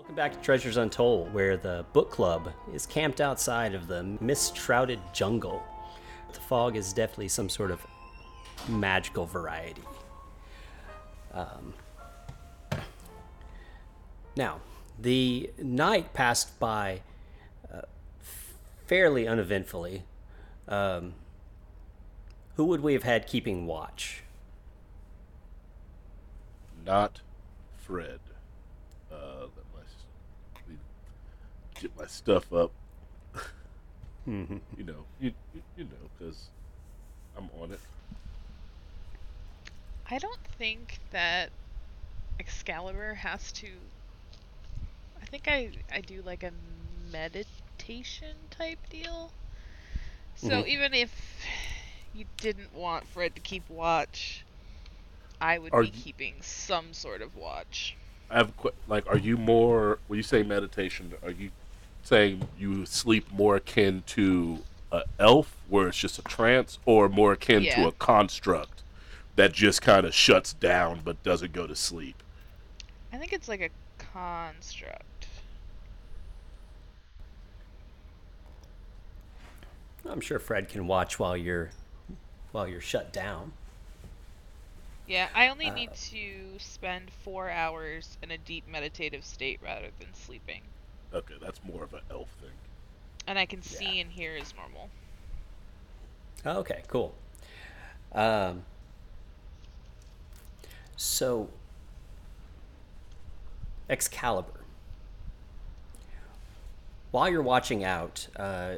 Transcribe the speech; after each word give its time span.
Welcome 0.00 0.14
back 0.14 0.32
to 0.32 0.38
Treasures 0.38 0.78
Untold, 0.78 1.34
where 1.34 1.58
the 1.58 1.84
book 1.92 2.10
club 2.10 2.50
is 2.72 2.86
camped 2.86 3.20
outside 3.20 3.74
of 3.74 3.86
the 3.86 4.02
mist 4.02 4.56
shrouded 4.56 4.98
jungle. 5.12 5.62
The 6.32 6.40
fog 6.40 6.74
is 6.74 6.94
definitely 6.94 7.28
some 7.28 7.50
sort 7.50 7.70
of 7.70 7.86
magical 8.66 9.26
variety. 9.26 9.82
Um, 11.34 11.74
now, 14.38 14.60
the 14.98 15.50
night 15.58 16.14
passed 16.14 16.58
by 16.58 17.02
uh, 17.70 17.82
fairly 18.86 19.28
uneventfully. 19.28 20.04
Um, 20.66 21.12
who 22.56 22.64
would 22.64 22.80
we 22.80 22.94
have 22.94 23.02
had 23.02 23.26
keeping 23.26 23.66
watch? 23.66 24.22
Not 26.86 27.20
Fred. 27.76 28.20
Uh, 29.12 29.40
let 29.42 29.64
my 29.74 29.80
s- 29.80 30.68
me 30.68 30.76
get 31.80 31.96
my 31.98 32.06
stuff 32.06 32.52
up. 32.52 32.70
You 34.26 34.84
know, 34.84 35.04
you 35.18 35.32
you, 35.54 35.62
you 35.76 35.84
know, 35.84 36.08
because 36.16 36.50
I'm 37.36 37.48
on 37.60 37.72
it. 37.72 37.80
I 40.08 40.18
don't 40.18 40.38
think 40.58 40.98
that 41.10 41.50
Excalibur 42.38 43.14
has 43.14 43.50
to. 43.52 43.66
I 45.20 45.24
think 45.26 45.48
I 45.48 45.70
I 45.92 46.00
do 46.00 46.22
like 46.22 46.42
a 46.44 46.52
meditation 47.10 48.36
type 48.50 48.78
deal. 48.88 49.32
So 50.36 50.62
Mhm. 50.62 50.66
even 50.68 50.94
if 50.94 51.44
you 52.14 52.24
didn't 52.36 52.72
want 52.74 53.06
Fred 53.08 53.34
to 53.34 53.40
keep 53.40 53.68
watch, 53.68 54.44
I 55.40 55.58
would 55.58 55.72
Are 55.72 55.82
be 55.82 55.88
you- 55.88 55.92
keeping 55.92 56.40
some 56.42 56.92
sort 56.92 57.20
of 57.22 57.34
watch. 57.36 57.96
I 58.30 58.36
have 58.36 58.50
a 58.50 58.62
que- 58.62 58.74
like, 58.86 59.06
are 59.08 59.18
you 59.18 59.36
more 59.36 59.98
when 60.06 60.18
you 60.18 60.22
say 60.22 60.42
meditation? 60.44 61.14
Are 61.22 61.30
you 61.32 61.50
saying 62.02 62.48
you 62.58 62.86
sleep 62.86 63.30
more 63.32 63.56
akin 63.56 64.02
to 64.08 64.64
a 64.92 65.02
elf, 65.18 65.56
where 65.68 65.88
it's 65.88 65.98
just 65.98 66.18
a 66.18 66.22
trance, 66.22 66.78
or 66.84 67.08
more 67.08 67.32
akin 67.32 67.64
Yeah. 67.64 67.76
to 67.76 67.86
a 67.88 67.92
construct 67.92 68.82
that 69.36 69.52
just 69.52 69.82
kind 69.82 70.04
of 70.06 70.14
shuts 70.14 70.52
down 70.52 71.00
but 71.04 71.22
doesn't 71.22 71.52
go 71.52 71.66
to 71.66 71.76
sleep? 71.76 72.22
I 73.12 73.18
think 73.18 73.32
it's 73.32 73.48
like 73.48 73.60
a 73.60 73.70
construct. 73.98 75.28
I'm 80.04 80.20
sure 80.20 80.38
Fred 80.38 80.68
can 80.68 80.86
watch 80.86 81.18
while 81.18 81.36
you're 81.36 81.70
while 82.52 82.66
you're 82.68 82.80
shut 82.80 83.12
down. 83.12 83.52
Yeah, 85.06 85.28
I 85.34 85.48
only 85.48 85.68
Uh, 85.68 85.74
need 85.74 85.92
to 85.92 86.58
spend 86.58 87.10
four 87.12 87.50
hours 87.50 88.16
in 88.22 88.30
a 88.30 88.38
deep 88.38 88.66
meditative 88.66 89.26
state 89.26 89.60
rather 89.60 89.90
than 89.98 90.14
sleeping. 90.14 90.72
Okay, 91.12 91.34
that's 91.40 91.60
more 91.64 91.84
of 91.84 91.92
an 91.94 92.00
elf 92.10 92.28
thing. 92.40 92.50
And 93.26 93.38
I 93.38 93.46
can 93.46 93.62
see 93.62 94.00
and 94.00 94.10
hear 94.10 94.36
as 94.40 94.54
normal. 94.54 94.88
Okay, 96.46 96.82
cool. 96.88 97.14
Um, 98.12 98.62
so, 100.96 101.48
Excalibur. 103.88 104.60
While 107.10 107.28
you're 107.28 107.42
watching 107.42 107.84
out, 107.84 108.28
uh, 108.36 108.76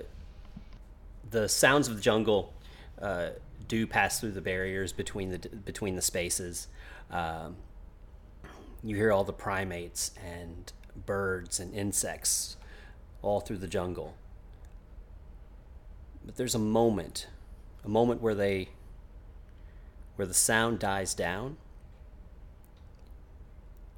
the 1.30 1.48
sounds 1.48 1.88
of 1.88 1.97
the 1.97 2.03
jungle 2.03 2.53
uh, 3.00 3.30
do 3.69 3.86
pass 3.86 4.20
through 4.20 4.33
the 4.33 4.41
barriers 4.41 4.92
between 4.92 5.30
the 5.30 5.38
between 5.38 5.97
the 5.97 6.03
spaces. 6.03 6.69
Um, 7.10 7.56
you 8.83 8.97
hear 8.97 9.12
all 9.12 9.25
the 9.25 9.33
primates 9.33 10.12
and 10.25 10.72
birds 10.94 11.58
and 11.58 11.74
insects 11.74 12.56
all 13.22 13.41
through 13.41 13.58
the 13.58 13.69
jungle. 13.69 14.14
But 16.25 16.36
there's 16.36 16.54
a 16.54 16.60
moment, 16.60 17.28
a 17.84 17.88
moment 17.88 18.20
where 18.20 18.34
they 18.34 18.69
where 20.16 20.26
the 20.26 20.34
sound 20.34 20.78
dies 20.78 21.14
down 21.14 21.56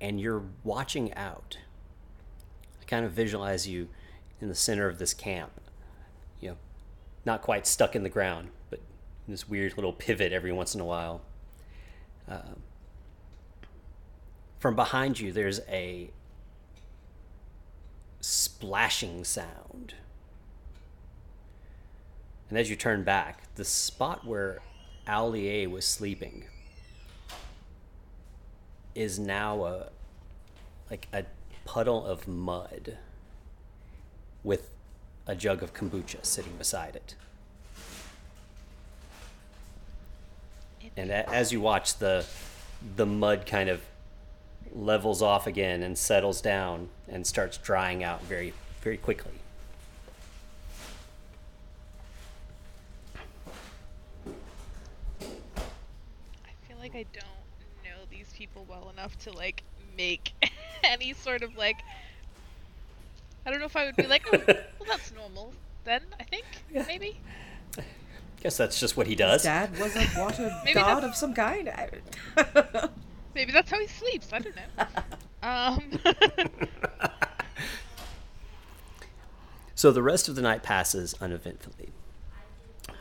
and 0.01 0.21
you're 0.21 0.45
watching 0.63 1.13
out. 1.15 1.59
I 2.81 2.85
kind 2.85 3.05
of 3.05 3.13
visualize 3.13 3.67
you 3.67 3.89
in 4.41 4.49
the 4.49 4.55
center 4.55 4.89
of 4.89 4.99
this 4.99 5.15
camp. 5.15 5.53
You 6.41 6.51
know, 6.51 6.57
not 7.25 7.43
quite 7.43 7.67
stuck 7.67 7.97
in 7.97 8.03
the 8.03 8.09
ground, 8.09 8.51
but 8.71 8.81
this 9.27 9.49
weird 9.49 9.77
little 9.77 9.93
pivot 9.93 10.33
every 10.33 10.53
once 10.53 10.75
in 10.75 10.81
a 10.81 10.85
while. 10.85 11.23
Um, 12.29 12.63
from 14.59 14.77
behind 14.77 15.19
you, 15.19 15.33
there's 15.33 15.61
a 15.69 16.11
splashing 18.25 19.23
sound. 19.23 19.95
And 22.49 22.59
as 22.59 22.71
you 22.71 22.77
turn 22.77 23.05
back, 23.05 23.55
the 23.57 23.65
spot 23.65 24.27
where 24.27 24.61
Allier 25.07 25.69
was 25.69 25.85
sleeping 25.85 26.45
is 28.95 29.19
now 29.19 29.65
a 29.65 29.89
like 30.91 31.09
a 31.13 31.25
puddle 31.65 32.07
of 32.07 32.27
mud 32.27 32.97
with 34.43 34.71
a 35.27 35.35
jug 35.35 35.63
of 35.63 35.75
kombucha 35.75 36.25
sitting 36.25 36.57
beside 36.57 36.97
it. 36.97 37.15
And 40.97 41.11
as 41.11 41.53
you 41.53 41.61
watch 41.61 41.99
the 41.99 42.25
the 42.97 43.07
mud 43.07 43.45
kind 43.45 43.69
of 43.69 43.83
levels 44.73 45.23
off 45.23 45.47
again 45.47 45.83
and 45.83 45.97
settles 45.97 46.41
down 46.41 46.89
and 47.09 47.27
starts 47.27 47.57
drying 47.59 48.03
out 48.03 48.23
very 48.23 48.53
very 48.83 48.97
quickly. 48.97 49.33
I 56.45 56.53
feel 56.69 56.77
like 56.79 56.95
I 56.95 57.05
don't 57.13 57.25
know 57.85 58.05
these 58.11 58.33
people 58.37 58.67
well 58.69 58.91
enough 58.93 59.19
to 59.21 59.33
like 59.33 59.63
make 59.97 60.33
any 60.85 61.15
sort 61.15 61.43
of 61.43 61.57
like. 61.57 61.77
I 63.47 63.51
don't 63.51 63.61
know 63.61 63.67
if 63.67 63.77
I 63.77 63.85
would 63.85 63.97
be 63.97 64.07
like, 64.07 64.27
oh, 64.33 64.41
well, 64.47 64.89
that's 64.89 65.13
normal. 65.13 65.53
Then 65.85 66.01
I 66.19 66.25
think 66.25 66.47
maybe. 66.89 67.19
Guess 68.43 68.57
that's 68.59 68.79
just 68.79 68.97
what 68.97 69.07
he 69.07 69.15
does. 69.15 69.43
Dad 69.45 69.79
was 69.79 69.97
a 69.97 70.07
water 70.19 70.55
Maybe 70.65 70.75
god 70.75 71.05
of 71.05 71.15
some 71.15 71.33
kind. 71.35 71.71
I- 73.35 73.39
Maybe 73.39 73.53
that's 73.53 73.71
how 73.71 73.79
he 73.81 73.87
sleeps. 73.87 74.33
I 74.33 74.39
don't 74.39 74.57
know. 74.57 74.87
Um. 75.43 76.01
So 79.75 79.91
the 79.93 80.03
rest 80.03 80.29
of 80.29 80.37
the 80.37 80.41
night 80.43 80.63
passes 80.63 81.15
uneventfully. 81.21 81.91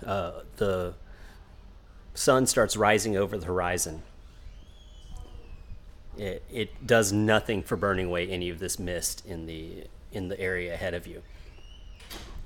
Uh, 0.05 0.41
the 0.57 0.95
sun 2.13 2.45
starts 2.47 2.75
rising 2.75 3.15
over 3.15 3.37
the 3.37 3.45
horizon. 3.45 4.01
It, 6.17 6.43
it 6.51 6.85
does 6.85 7.13
nothing 7.13 7.63
for 7.63 7.77
burning 7.77 8.07
away 8.07 8.27
any 8.27 8.49
of 8.49 8.59
this 8.59 8.77
mist 8.77 9.25
in 9.25 9.45
the 9.45 9.85
in 10.11 10.27
the 10.27 10.39
area 10.39 10.73
ahead 10.73 10.93
of 10.93 11.07
you. 11.07 11.21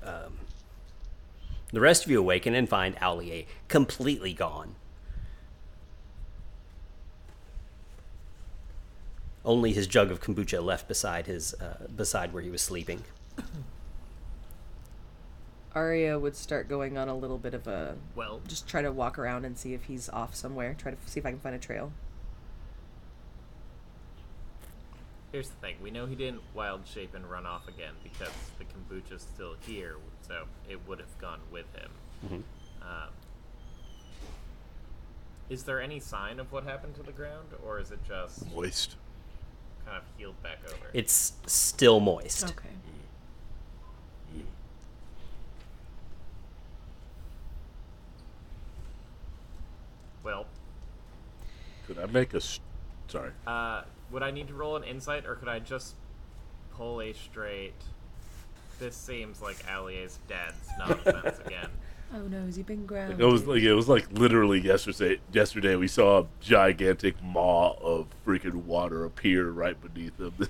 Um, 0.03 0.37
the 1.73 1.81
rest 1.81 2.05
of 2.05 2.11
you 2.11 2.19
awaken 2.19 2.53
and 2.53 2.69
find 2.69 2.95
Allier 3.01 3.43
completely 3.67 4.33
gone. 4.33 4.75
Only 9.47 9.73
his 9.73 9.87
jug 9.87 10.11
of 10.11 10.21
kombucha 10.21 10.63
left 10.63 10.87
beside 10.87 11.25
his 11.25 11.55
uh, 11.55 11.87
beside 11.95 12.33
where 12.33 12.43
he 12.43 12.51
was 12.51 12.61
sleeping. 12.61 13.03
Arya 15.73 16.19
would 16.19 16.35
start 16.35 16.67
going 16.67 16.97
on 16.97 17.07
a 17.07 17.15
little 17.15 17.37
bit 17.37 17.53
of 17.53 17.65
a 17.67 17.95
Well, 18.15 18.41
just 18.47 18.67
try 18.67 18.81
to 18.81 18.91
walk 18.91 19.17
around 19.17 19.45
and 19.45 19.57
see 19.57 19.73
if 19.73 19.85
he's 19.85 20.09
off 20.09 20.35
somewhere. 20.35 20.75
Try 20.77 20.91
to 20.91 20.97
see 21.05 21.19
if 21.19 21.25
I 21.25 21.31
can 21.31 21.39
find 21.39 21.55
a 21.55 21.59
trail. 21.59 21.91
here's 25.31 25.49
the 25.49 25.55
thing. 25.57 25.75
We 25.83 25.91
know 25.91 26.07
he 26.07 26.15
didn't 26.15 26.41
wild 26.55 26.87
shape 26.87 27.13
and 27.13 27.29
run 27.29 27.45
off 27.45 27.67
again 27.67 27.93
because 28.01 28.33
the 28.57 28.65
kombucha's 28.65 29.21
still 29.21 29.55
here, 29.61 29.97
so 30.27 30.45
it 30.67 30.79
would 30.87 30.99
have 30.99 31.17
gone 31.19 31.41
with 31.51 31.65
him. 31.75 32.43
Um, 32.81 33.09
is 35.49 35.63
there 35.63 35.79
any 35.79 35.99
sign 35.99 36.39
of 36.39 36.51
what 36.51 36.63
happened 36.63 36.95
to 36.95 37.03
the 37.03 37.11
ground, 37.11 37.49
or 37.63 37.79
is 37.79 37.91
it 37.91 37.99
just 38.07 38.51
Moist. 38.53 38.95
Kind 39.87 39.97
of 39.97 40.03
healed 40.17 40.41
back 40.43 40.59
over? 40.67 40.89
It's 40.93 41.33
still 41.47 41.99
moist. 41.99 42.49
Okay. 42.49 42.69
well, 50.23 50.45
Could 51.85 51.99
I 51.99 52.05
make 52.07 52.33
a? 52.33 52.37
s- 52.37 52.59
Sorry. 53.07 53.31
uh, 53.45 53.83
would 54.11 54.23
I 54.23 54.31
need 54.31 54.47
to 54.49 54.53
roll 54.53 54.75
an 54.75 54.83
insight, 54.83 55.25
or 55.25 55.35
could 55.35 55.47
I 55.47 55.59
just 55.59 55.95
pull 56.71 57.01
a 57.01 57.13
straight? 57.13 57.73
This 58.79 58.95
seems 58.95 59.41
like 59.41 59.57
Allier's 59.67 60.19
dad's 60.27 60.67
nonsense 60.77 61.39
again. 61.45 61.69
Oh 62.13 62.21
no, 62.21 62.45
has 62.45 62.55
he 62.55 62.63
been 62.63 62.85
grounded? 62.85 63.19
It 63.19 63.25
was 63.25 63.45
like 63.45 63.61
it 63.61 63.73
was 63.73 63.89
like 63.89 64.07
literally 64.11 64.59
yesterday. 64.59 65.19
Yesterday 65.31 65.75
we 65.75 65.87
saw 65.87 66.21
a 66.21 66.27
gigantic 66.39 67.21
maw 67.21 67.75
of 67.81 68.07
freaking 68.25 68.63
water 68.65 69.03
appear 69.03 69.49
right 69.49 69.75
beneath 69.81 70.19
him. 70.19 70.33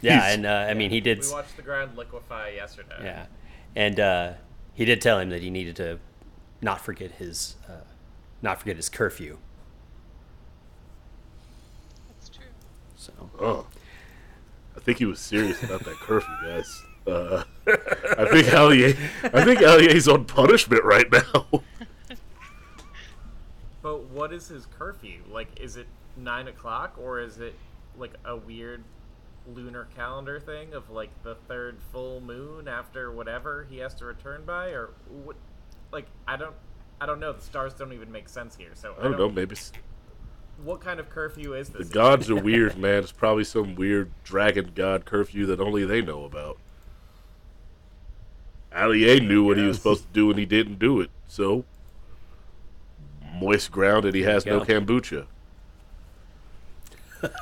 Yeah, 0.00 0.28
and 0.28 0.46
uh, 0.46 0.66
I 0.70 0.74
mean 0.74 0.90
he 0.90 1.00
did. 1.00 1.20
We 1.22 1.30
watched 1.32 1.56
the 1.56 1.62
ground 1.62 1.96
liquefy 1.96 2.50
yesterday. 2.54 2.94
Yeah, 3.02 3.26
and 3.74 3.98
uh, 3.98 4.32
he 4.74 4.84
did 4.84 5.00
tell 5.00 5.18
him 5.18 5.30
that 5.30 5.42
he 5.42 5.50
needed 5.50 5.74
to 5.76 5.98
not 6.62 6.80
forget 6.80 7.12
his 7.12 7.56
uh, 7.68 7.82
not 8.40 8.60
forget 8.60 8.76
his 8.76 8.88
curfew. 8.88 9.38
That's 12.08 12.28
true. 12.28 12.44
So 12.96 13.12
Oh, 13.40 13.66
I 14.76 14.80
think 14.80 14.98
he 14.98 15.04
was 15.04 15.18
serious 15.18 15.62
about 15.64 15.84
that 15.84 15.96
curfew, 15.96 16.34
guys. 16.44 16.82
Uh, 17.08 17.44
I 18.18 18.26
think 18.30 18.48
Allier, 18.48 18.94
I 19.24 19.44
think 19.44 19.62
Allier's 19.62 20.08
on 20.08 20.24
punishment 20.24 20.84
right 20.84 21.10
now. 21.10 21.46
But 23.82 24.04
what 24.04 24.32
is 24.32 24.48
his 24.48 24.66
curfew? 24.66 25.22
Like, 25.30 25.48
is 25.60 25.76
it 25.76 25.86
nine 26.16 26.48
o'clock 26.48 26.96
or 26.98 27.20
is 27.20 27.38
it 27.38 27.54
like 27.96 28.12
a 28.24 28.36
weird 28.36 28.82
lunar 29.54 29.88
calendar 29.96 30.38
thing 30.40 30.74
of 30.74 30.90
like 30.90 31.10
the 31.22 31.34
third 31.46 31.78
full 31.92 32.20
moon 32.20 32.68
after 32.68 33.10
whatever 33.10 33.66
he 33.70 33.78
has 33.78 33.94
to 33.94 34.04
return 34.04 34.44
by, 34.44 34.68
or 34.70 34.90
what? 35.24 35.36
Like, 35.92 36.06
I 36.26 36.36
don't, 36.36 36.54
I 37.00 37.06
don't 37.06 37.20
know. 37.20 37.32
The 37.32 37.40
stars 37.42 37.72
don't 37.74 37.92
even 37.92 38.10
make 38.12 38.28
sense 38.28 38.56
here. 38.56 38.70
So 38.74 38.94
I 38.98 39.04
don't 39.04 39.18
know. 39.18 39.30
Maybe 39.30 39.56
What 40.62 40.80
kind 40.80 41.00
of 41.00 41.08
curfew 41.08 41.54
is 41.54 41.68
this? 41.70 41.88
the 41.88 41.94
gods 41.94 42.28
are 42.28 42.36
weird, 42.36 42.76
man. 42.76 43.02
It's 43.02 43.12
probably 43.12 43.44
some 43.44 43.74
weird 43.74 44.10
dragon 44.24 44.72
god 44.74 45.04
curfew 45.04 45.46
that 45.46 45.60
only 45.60 45.84
they 45.84 46.02
know 46.02 46.24
about. 46.24 46.58
Allier 48.72 49.20
knew 49.20 49.44
what 49.44 49.56
he 49.56 49.64
was 49.64 49.76
supposed 49.78 50.02
to 50.02 50.12
do 50.12 50.30
and 50.30 50.38
he 50.38 50.44
didn't 50.46 50.78
do 50.78 51.00
it. 51.00 51.10
So 51.26 51.64
moist 53.34 53.70
ground 53.70 54.04
and 54.04 54.14
he 54.14 54.22
has 54.22 54.44
no 54.46 54.60
kombucha. 54.60 55.26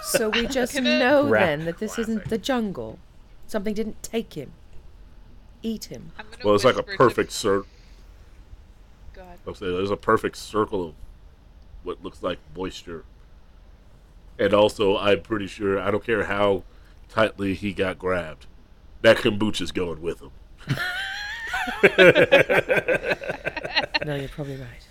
So 0.03 0.31
we 0.31 0.47
just 0.49 0.75
Look 0.75 0.85
at 0.85 0.91
it. 0.91 0.99
know 0.99 1.29
Ra- 1.29 1.41
then 1.41 1.65
that 1.65 1.79
this 1.79 1.99
isn't 1.99 2.29
the 2.29 2.39
jungle. 2.39 2.99
Something 3.47 3.75
didn't 3.75 4.03
take 4.03 4.35
him. 4.35 4.53
Eat 5.63 5.87
him. 5.87 6.13
Well, 6.45 6.55
it's 6.55 6.65
like 6.65 6.77
a 6.77 6.83
perfect 6.83 7.33
circle. 7.33 7.67
Go. 9.15 9.23
I'm 9.47 9.55
saying 9.55 9.73
there's 9.75 9.91
a 9.91 9.97
perfect 9.97 10.37
circle 10.37 10.89
of 10.89 10.95
what 11.83 12.03
looks 12.03 12.23
like 12.23 12.39
moisture. 12.57 13.05
And 14.39 14.53
also, 14.53 14.97
I'm 14.99 15.23
pretty 15.23 15.47
sure 15.47 15.81
I 15.81 15.91
don't 15.91 16.05
care 16.05 16.25
how 16.25 16.63
tightly 17.09 17.55
he 17.55 17.73
got 17.73 17.99
grabbed. 17.99 18.47
That 19.03 19.17
kombucha's 19.19 19.73
going 19.73 20.03
with 20.03 20.21
him. 20.21 20.31
No, 24.05 24.15
you're 24.15 24.29
probably 24.29 24.57
right. 24.57 24.87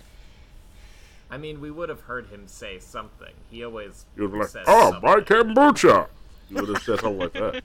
I 1.30 1.38
mean, 1.38 1.60
we 1.60 1.70
would 1.70 1.88
have 1.88 2.00
heard 2.02 2.26
him 2.28 2.46
say 2.46 2.78
something. 2.78 3.32
He 3.50 3.64
always 3.64 4.04
You 4.16 4.24
would 4.24 4.32
be 4.32 4.38
like, 4.40 4.48
says 4.48 4.64
"Oh, 4.68 4.92
something. 4.92 5.10
my 5.10 5.16
kombucha!" 5.20 6.08
You 6.50 6.56
would 6.56 6.68
have 6.68 6.82
said 6.82 7.00
something 7.00 7.18
like 7.18 7.32
that. 7.32 7.62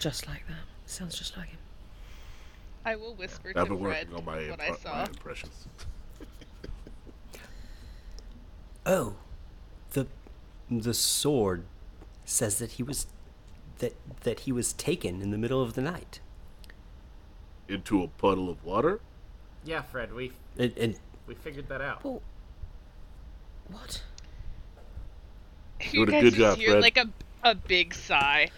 Just 0.00 0.26
like 0.26 0.46
that. 0.48 0.56
Sounds 0.86 1.16
just 1.16 1.36
like 1.36 1.48
him. 1.50 1.58
I 2.84 2.96
will 2.96 3.14
whisper 3.14 3.52
I've 3.54 3.68
to 3.68 3.74
been 3.74 3.84
Fred 3.84 4.08
on 4.14 4.24
my, 4.24 4.34
what 4.48 4.58
impre- 4.58 4.60
I 4.60 4.70
my 4.70 4.76
saw. 4.76 5.04
impressions. 5.04 5.68
oh, 8.86 9.14
the 9.92 10.06
the 10.70 10.94
sword 10.94 11.64
says 12.24 12.58
that 12.58 12.72
he 12.72 12.82
was 12.82 13.06
that 13.78 13.94
that 14.22 14.40
he 14.40 14.52
was 14.52 14.72
taken 14.72 15.20
in 15.22 15.30
the 15.30 15.38
middle 15.38 15.62
of 15.62 15.74
the 15.74 15.82
night. 15.82 16.20
Into 17.68 18.02
a 18.02 18.08
puddle 18.08 18.50
of 18.50 18.64
water. 18.64 19.00
Yeah, 19.64 19.82
Fred, 19.82 20.12
we 20.12 20.32
And, 20.58 20.76
and 20.76 20.98
we 21.26 21.34
figured 21.34 21.68
that 21.68 21.80
out. 21.80 22.04
Well, 22.04 22.20
what? 23.68 24.02
You 25.80 26.06
Doing 26.06 26.08
a 26.08 26.12
guys 26.12 26.22
good 26.22 26.34
just 26.34 26.38
job, 26.38 26.58
hear 26.58 26.70
Fred. 26.70 26.82
like 26.82 26.96
a 26.96 27.08
a 27.42 27.54
big 27.54 27.94
sigh. 27.94 28.50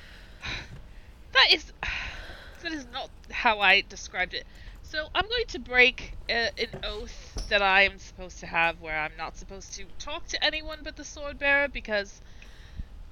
That 1.33 1.53
is 1.53 1.73
that 2.63 2.73
is 2.73 2.87
not 2.93 3.11
how 3.31 3.59
I 3.59 3.81
described 3.89 4.35
it. 4.35 4.45
So 4.83 5.09
I'm 5.15 5.27
going 5.29 5.47
to 5.49 5.59
break 5.59 6.13
uh, 6.31 6.51
an 6.57 6.85
oath 6.85 7.49
that 7.49 7.61
I 7.61 7.83
am 7.83 7.99
supposed 7.99 8.39
to 8.41 8.47
have, 8.47 8.81
where 8.81 8.97
I'm 8.97 9.17
not 9.19 9.37
supposed 9.37 9.75
to 9.75 9.85
talk 9.99 10.29
to 10.29 10.45
anyone 10.45 10.79
but 10.85 10.95
the 10.95 11.05
sword 11.05 11.39
bearer, 11.39 11.67
because 11.67 12.21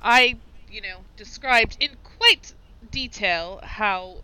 I, 0.00 0.37
you 0.71 0.81
know, 0.83 0.99
described 1.17 1.77
in 1.81 1.91
quite 2.05 2.55
detail 2.93 3.59
how 3.65 4.19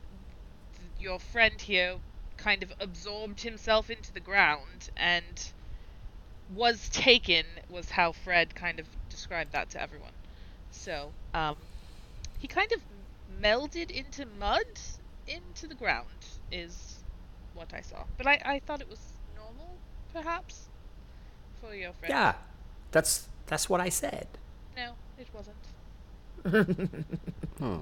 your 1.00 1.18
friend 1.18 1.60
here 1.60 1.96
kind 2.36 2.62
of 2.62 2.72
absorbed 2.80 3.40
himself 3.40 3.90
into 3.90 4.12
the 4.12 4.20
ground 4.20 4.90
and 4.96 5.52
was 6.54 6.88
taken 6.88 7.44
was 7.68 7.90
how 7.90 8.12
Fred 8.12 8.54
kind 8.54 8.80
of 8.80 8.86
described 9.10 9.52
that 9.52 9.70
to 9.70 9.82
everyone. 9.82 10.12
So, 10.70 11.12
um, 11.34 11.56
he 12.38 12.46
kind 12.46 12.72
of 12.72 12.80
melded 13.42 13.90
into 13.90 14.26
mud 14.38 14.66
into 15.26 15.66
the 15.66 15.74
ground 15.74 16.06
is 16.50 17.00
what 17.54 17.74
I 17.74 17.80
saw. 17.80 18.04
But 18.16 18.26
I, 18.26 18.40
I 18.44 18.58
thought 18.60 18.80
it 18.80 18.88
was 18.88 19.00
normal, 19.36 19.76
perhaps, 20.12 20.68
for 21.60 21.74
your 21.74 21.92
friend. 21.94 22.10
yeah, 22.10 22.34
that's 22.92 23.28
that's 23.46 23.68
what 23.68 23.80
I 23.80 23.88
said. 23.88 24.28
No, 24.76 24.92
it 25.18 25.28
wasn't. 25.34 25.56
Hmm. 27.58 27.78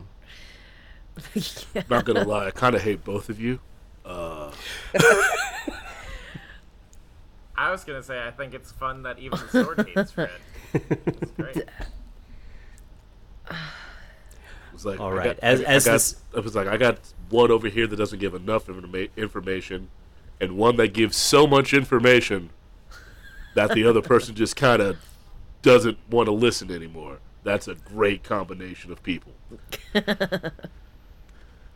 Not 1.91 2.05
gonna 2.05 2.25
lie, 2.25 2.47
I 2.47 2.51
kind 2.51 2.75
of 2.75 2.83
hate 2.83 3.05
both 3.05 3.29
of 3.29 3.41
you. 3.41 3.59
Uh, 4.05 4.51
I 7.57 7.71
was 7.71 7.85
gonna 7.85 8.03
say 8.03 8.23
I 8.27 8.31
think 8.31 8.53
it's 8.55 8.71
fun 8.73 9.03
that 9.05 9.19
even 9.19 9.39
the 9.39 9.49
sword 9.65 9.89
hates 9.95 10.13
Fred. 10.13 10.31
It's 10.75 11.31
great. 11.33 11.57
it 11.57 11.67
was 14.73 14.85
like, 14.85 15.01
all 15.01 15.11
right, 15.13 15.21
I 15.31 15.35
got- 15.35 15.39
as- 15.41 15.61
I, 15.61 15.65
as 15.65 15.87
I 15.87 15.91
got, 15.91 15.93
this- 15.95 16.17
it 16.37 16.45
was 16.45 16.55
like 16.55 16.67
I 16.67 16.77
got 16.77 16.99
one 17.31 17.51
over 17.51 17.69
here 17.69 17.87
that 17.87 17.97
doesn't 17.97 18.19
give 18.19 18.35
enough 18.35 18.67
informa- 18.67 19.09
information, 19.17 19.89
and 20.41 20.57
one 20.57 20.77
that 20.77 20.93
gives 20.93 21.17
so 21.17 21.47
much 21.47 21.73
information 21.73 22.51
that 23.55 23.71
the 23.73 23.87
other 23.87 24.03
person 24.03 24.35
just 24.35 24.55
kind 24.57 24.83
of 24.83 24.99
doesn't 25.63 25.97
want 26.11 26.27
to 26.27 26.33
listen 26.33 26.71
anymore. 26.71 27.19
That's 27.43 27.69
a 27.69 27.75
great 27.75 28.23
combination 28.23 28.93
of 28.93 29.03
people. 29.03 29.33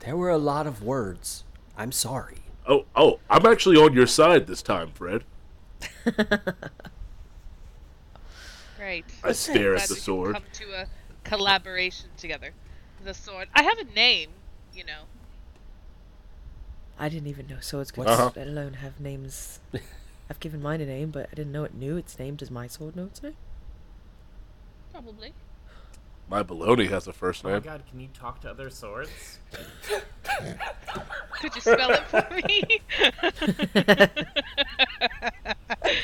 There 0.00 0.16
were 0.16 0.30
a 0.30 0.38
lot 0.38 0.66
of 0.66 0.82
words. 0.82 1.44
I'm 1.76 1.92
sorry. 1.92 2.38
Oh, 2.66 2.84
oh, 2.94 3.20
I'm 3.28 3.46
actually 3.46 3.76
on 3.76 3.92
your 3.94 4.06
side 4.06 4.46
this 4.46 4.62
time, 4.62 4.90
Fred. 4.92 5.24
Great. 8.76 9.04
I 9.22 9.32
stare 9.32 9.74
at 9.76 9.88
the 9.88 9.94
we 9.94 9.96
can 9.96 10.02
sword. 10.04 10.34
Come 10.34 10.44
to 10.54 10.72
a 10.82 10.86
collaboration 11.24 12.08
together. 12.16 12.52
The 13.04 13.14
sword. 13.14 13.48
I 13.54 13.62
have 13.62 13.78
a 13.78 13.84
name, 13.84 14.30
you 14.74 14.84
know. 14.84 15.02
I 16.98 17.08
didn't 17.08 17.28
even 17.28 17.46
know 17.46 17.60
swords 17.60 17.90
could 17.90 18.06
Uh-huh. 18.06 18.30
let 18.36 18.46
alone 18.46 18.74
have 18.74 19.00
names. 19.00 19.60
I've 20.30 20.40
given 20.40 20.62
mine 20.62 20.80
a 20.80 20.86
name, 20.86 21.10
but 21.10 21.28
I 21.32 21.34
didn't 21.34 21.52
know 21.52 21.64
it 21.64 21.74
knew 21.74 21.96
its 21.96 22.18
name. 22.18 22.36
Does 22.36 22.50
my 22.50 22.66
sword 22.66 22.94
know 22.96 23.04
its 23.06 23.22
name? 23.22 23.36
Probably. 24.92 25.32
My 26.30 26.44
baloney 26.44 26.88
has 26.90 27.08
a 27.08 27.12
first 27.12 27.44
Oh 27.44 27.48
my 27.48 27.54
name. 27.54 27.62
god, 27.62 27.82
can 27.90 27.98
you 27.98 28.06
talk 28.14 28.40
to 28.42 28.50
other 28.50 28.70
swords? 28.70 29.40
Could 31.40 31.54
you 31.56 31.60
spell 31.60 31.90
it 31.90 32.06
for 32.06 32.24
me? 32.32 32.62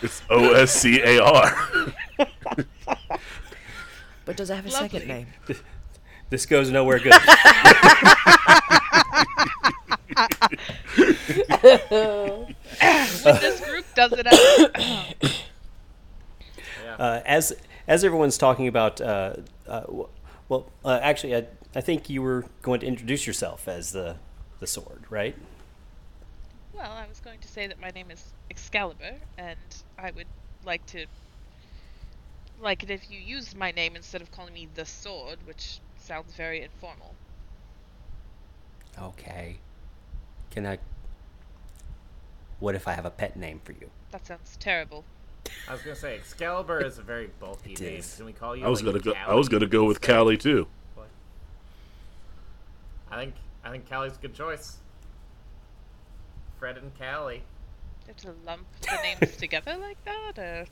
It's 0.00 0.22
O 0.30 0.52
S 0.52 0.70
C 0.74 1.00
A 1.02 1.18
R. 1.20 1.52
But 4.24 4.36
does 4.36 4.50
it 4.50 4.54
have 4.56 4.66
a 4.66 4.70
second 4.70 5.08
name? 5.08 5.26
This 6.30 6.44
goes 6.46 6.70
nowhere 6.70 6.98
good. 7.00 7.14
when 11.60 13.34
this 13.40 13.60
group 13.60 13.84
does 13.94 14.12
it 14.12 14.26
out. 14.26 14.76
Yeah. 16.84 16.94
uh, 16.94 17.22
as 17.26 17.52
as 17.88 18.04
everyone's 18.04 18.38
talking 18.38 18.68
about, 18.68 19.00
uh, 19.00 19.34
uh, 19.66 19.82
well, 20.48 20.70
uh, 20.84 21.00
actually, 21.02 21.34
I, 21.34 21.46
I 21.74 21.80
think 21.80 22.08
you 22.08 22.22
were 22.22 22.44
going 22.62 22.80
to 22.80 22.86
introduce 22.86 23.26
yourself 23.26 23.66
as 23.66 23.92
the 23.92 24.16
the 24.60 24.66
sword, 24.66 25.04
right? 25.08 25.36
Well, 26.74 26.90
I 26.90 27.06
was 27.08 27.20
going 27.20 27.40
to 27.40 27.48
say 27.48 27.66
that 27.66 27.80
my 27.80 27.90
name 27.90 28.10
is 28.10 28.32
Excalibur, 28.50 29.14
and 29.36 29.58
I 29.98 30.10
would 30.10 30.26
like 30.64 30.84
to 30.86 31.06
like 32.60 32.82
it 32.82 32.90
if 32.90 33.10
you 33.10 33.18
used 33.18 33.56
my 33.56 33.70
name 33.70 33.96
instead 33.96 34.20
of 34.20 34.30
calling 34.32 34.52
me 34.52 34.68
the 34.74 34.84
Sword, 34.84 35.38
which 35.44 35.78
sounds 35.96 36.34
very 36.34 36.62
informal. 36.62 37.14
Okay. 39.00 39.58
Can 40.50 40.66
I? 40.66 40.78
What 42.58 42.74
if 42.74 42.88
I 42.88 42.92
have 42.92 43.06
a 43.06 43.10
pet 43.10 43.36
name 43.36 43.60
for 43.64 43.72
you? 43.72 43.90
That 44.10 44.26
sounds 44.26 44.56
terrible. 44.58 45.04
I 45.68 45.72
was 45.72 45.82
gonna 45.82 45.96
say 45.96 46.14
Excalibur 46.16 46.80
is 46.84 46.98
a 46.98 47.02
very 47.02 47.28
bulky 47.40 47.72
It 47.72 47.80
name. 47.80 47.98
is. 47.98 48.14
Can 48.16 48.26
we 48.26 48.32
call 48.32 48.56
you? 48.56 48.64
I 48.64 48.68
was 48.68 48.82
like, 48.82 48.92
gonna 49.02 49.04
go. 49.04 49.20
I 49.26 49.34
was 49.34 49.48
gonna 49.48 49.66
go 49.66 49.84
with 49.84 49.98
instead? 49.98 50.16
Callie 50.16 50.36
too. 50.36 50.66
I 53.10 53.16
think 53.16 53.34
I 53.64 53.70
think 53.70 53.88
Callie's 53.88 54.14
a 54.16 54.20
good 54.20 54.34
choice. 54.34 54.76
Fred 56.58 56.76
and 56.78 56.92
Callie. 56.98 57.42
You 58.06 58.08
have 58.08 58.16
to 58.18 58.34
lump 58.46 58.66
the 58.82 58.96
names 59.02 59.36
together 59.38 59.76
like 59.76 60.02
that, 60.04 60.38
or 60.38 60.66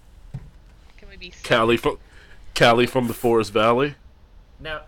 can 0.99 1.09
we 1.09 1.17
be? 1.17 1.33
Callie 1.47 1.77
from 1.77 1.99
Callie 2.59 2.87
from 2.87 3.09
the 3.09 3.15
Forest 3.15 3.53
Valley. 3.53 3.95
No. 4.61 4.83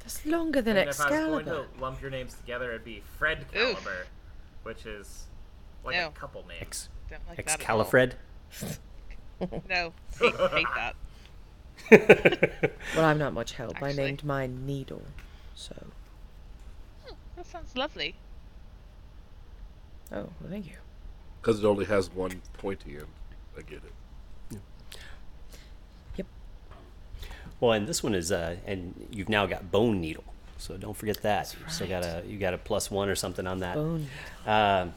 That's 0.00 0.24
longer 0.24 0.62
than 0.62 0.76
And 0.76 0.88
if 0.88 1.00
I 1.00 1.04
was 1.04 1.10
going 1.10 1.38
Excalibur. 1.40 1.66
to 1.74 1.80
lump 1.82 2.00
your 2.00 2.10
names 2.10 2.34
together, 2.34 2.70
it'd 2.70 2.84
be 2.84 3.02
Fred 3.18 3.44
Oof. 3.54 3.74
Caliber, 3.84 4.06
which 4.62 4.86
is 4.86 5.24
like 5.84 5.96
No. 5.96 6.06
a 6.08 6.10
couple 6.12 6.42
names. 6.48 6.62
Ex- 6.62 6.88
Don't 7.10 7.20
like 7.28 7.36
that. 7.36 7.54
Excalifred. 7.56 8.14
No, 9.68 9.92
hate, 10.20 10.34
hate 10.34 10.66
that. 10.76 10.94
Well, 12.96 13.04
I'm 13.04 13.18
not 13.18 13.32
much 13.32 13.52
help. 13.52 13.80
I 13.82 13.92
named 13.92 14.24
mine 14.24 14.66
Needle, 14.66 15.02
so. 15.54 15.74
Oh, 17.08 17.14
that 17.36 17.46
sounds 17.46 17.76
lovely. 17.76 18.14
Oh, 20.10 20.16
well, 20.40 20.50
thank 20.50 20.66
you. 20.66 20.72
Because 21.40 21.62
it 21.62 21.66
only 21.66 21.84
has 21.84 22.10
one 22.12 22.42
pointy 22.54 22.96
end. 22.96 23.06
I 23.56 23.62
get 23.62 23.82
it. 23.84 24.58
Yep. 26.16 26.26
Well, 27.60 27.72
and 27.72 27.86
this 27.86 28.02
one 28.02 28.14
is, 28.14 28.32
uh, 28.32 28.56
and 28.66 29.08
you've 29.12 29.28
now 29.28 29.46
got 29.46 29.70
Bone 29.70 30.00
Needle, 30.00 30.24
so 30.58 30.76
don't 30.76 30.96
forget 30.96 31.22
that. 31.22 31.54
You 31.54 31.70
still 31.70 31.88
got 31.88 32.04
a 32.04 32.22
you 32.26 32.38
got 32.38 32.54
a 32.54 32.58
plus 32.58 32.90
one 32.90 33.08
or 33.08 33.14
something 33.14 33.46
on 33.46 33.60
that. 33.60 33.76
Bone. 33.76 34.08
Um, 34.46 34.94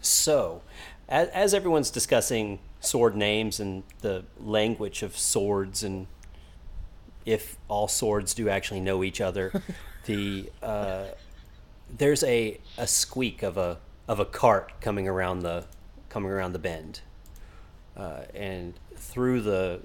so, 0.00 0.62
as, 1.08 1.28
as 1.28 1.54
everyone's 1.54 1.90
discussing 1.90 2.58
sword 2.86 3.16
names 3.16 3.60
and 3.60 3.82
the 4.00 4.24
language 4.40 5.02
of 5.02 5.16
swords, 5.16 5.82
and 5.82 6.06
if 7.24 7.56
all 7.68 7.88
swords 7.88 8.34
do 8.34 8.48
actually 8.48 8.80
know 8.80 9.02
each 9.02 9.20
other, 9.20 9.62
the 10.06 10.50
uh, 10.62 11.06
there's 11.96 12.22
a, 12.24 12.60
a 12.78 12.86
squeak 12.86 13.42
of 13.42 13.56
a 13.56 13.78
of 14.06 14.20
a 14.20 14.24
cart 14.24 14.72
coming 14.80 15.08
around 15.08 15.40
the 15.40 15.64
coming 16.08 16.30
around 16.30 16.52
the 16.52 16.58
bend, 16.58 17.00
uh, 17.96 18.22
and 18.34 18.74
through 18.96 19.40
the 19.40 19.80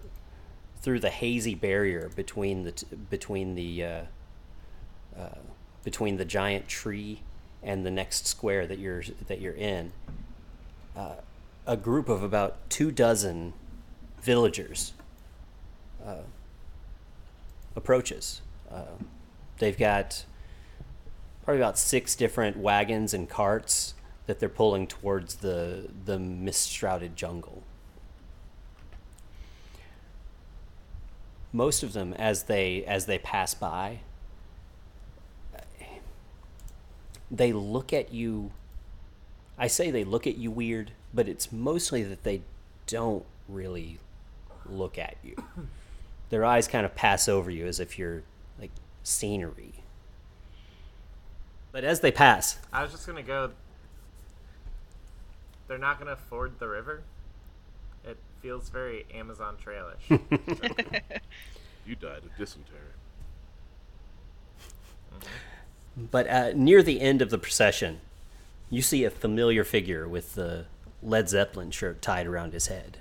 through 0.82 1.00
the 1.00 1.10
hazy 1.10 1.56
barrier 1.56 2.10
between 2.16 2.64
the 2.64 2.72
t- 2.72 2.88
between 3.10 3.56
the 3.56 3.84
uh, 3.84 4.02
uh, 5.18 5.38
between 5.84 6.18
the 6.18 6.26
giant 6.26 6.68
tree 6.68 7.22
and 7.62 7.86
the 7.86 7.92
next 7.92 8.28
square 8.28 8.66
that 8.68 8.80
you're 8.80 9.04
that 9.28 9.42
you're 9.42 9.56
in, 9.56 9.92
uh, 10.96 11.16
a 11.70 11.78
group 11.78 12.10
of 12.10 12.24
about 12.24 12.68
two 12.68 12.90
dozen 12.90 13.54
villagers 14.20 14.94
uh, 16.04 16.24
approaches. 17.76 18.42
Uh, 18.72 18.98
they've 19.60 19.78
got 19.78 20.26
probably 21.44 21.62
about 21.62 21.78
six 21.78 22.16
different 22.16 22.58
wagons 22.58 23.14
and 23.14 23.30
carts 23.30 23.94
that 24.26 24.40
they're 24.40 24.50
pulling 24.50 24.88
towards 24.88 25.36
the 25.36 25.88
the 26.06 26.18
mist 26.18 26.72
shrouded 26.72 27.16
jungle. 27.16 27.62
Most 31.54 31.84
of 31.84 31.94
them, 31.94 32.14
as 32.14 32.44
they 32.44 32.84
as 32.86 33.06
they 33.06 33.20
pass 33.20 33.54
by, 33.54 34.00
they 37.30 37.54
look 37.54 37.94
at 37.94 38.12
you. 38.12 38.50
I 39.56 39.68
say 39.68 39.92
they 39.92 40.04
look 40.04 40.26
at 40.26 40.38
you 40.38 40.50
weird, 40.50 40.94
but 41.14 41.28
it's 41.28 41.52
mostly 41.52 42.04
that 42.04 42.24
they 42.24 42.42
don't 42.88 43.26
really 43.48 44.00
look 44.66 44.98
at 44.98 45.16
you. 45.24 45.36
Their 46.30 46.46
eyes 46.46 46.68
kind 46.68 46.86
of 46.86 46.96
pass 46.96 47.28
over 47.28 47.50
you 47.50 47.66
as 47.66 47.80
if 47.80 47.98
you're 47.98 48.24
like 48.60 48.72
scenery. 49.04 49.74
But 51.72 51.84
as 51.84 52.00
they 52.00 52.12
pass, 52.12 52.60
I 52.74 52.84
was 52.84 52.92
just 52.92 53.06
gonna 53.06 53.24
go. 53.24 53.52
They're 55.68 55.78
not 55.78 56.00
gonna 56.00 56.16
ford 56.16 56.54
the 56.60 56.68
river. 56.68 57.02
It 58.04 58.18
feels 58.42 58.70
very 58.70 59.06
Amazon 59.14 59.56
trailish. 59.58 60.10
You 61.90 61.96
died 61.96 62.24
of 62.24 62.38
dysentery. 62.38 62.78
But 65.98 66.28
uh, 66.28 66.52
near 66.54 66.84
the 66.84 67.02
end 67.02 67.24
of 67.24 67.32
the 67.32 67.40
procession, 67.40 68.00
you 68.70 68.84
see 68.84 69.04
a 69.04 69.10
familiar 69.10 69.64
figure 69.64 70.08
with 70.08 70.36
the 70.36 70.66
Led 71.02 71.30
Zeppelin 71.30 71.72
shirt 71.72 72.02
tied 72.02 72.28
around 72.28 72.54
his 72.54 72.68
head. 72.68 72.98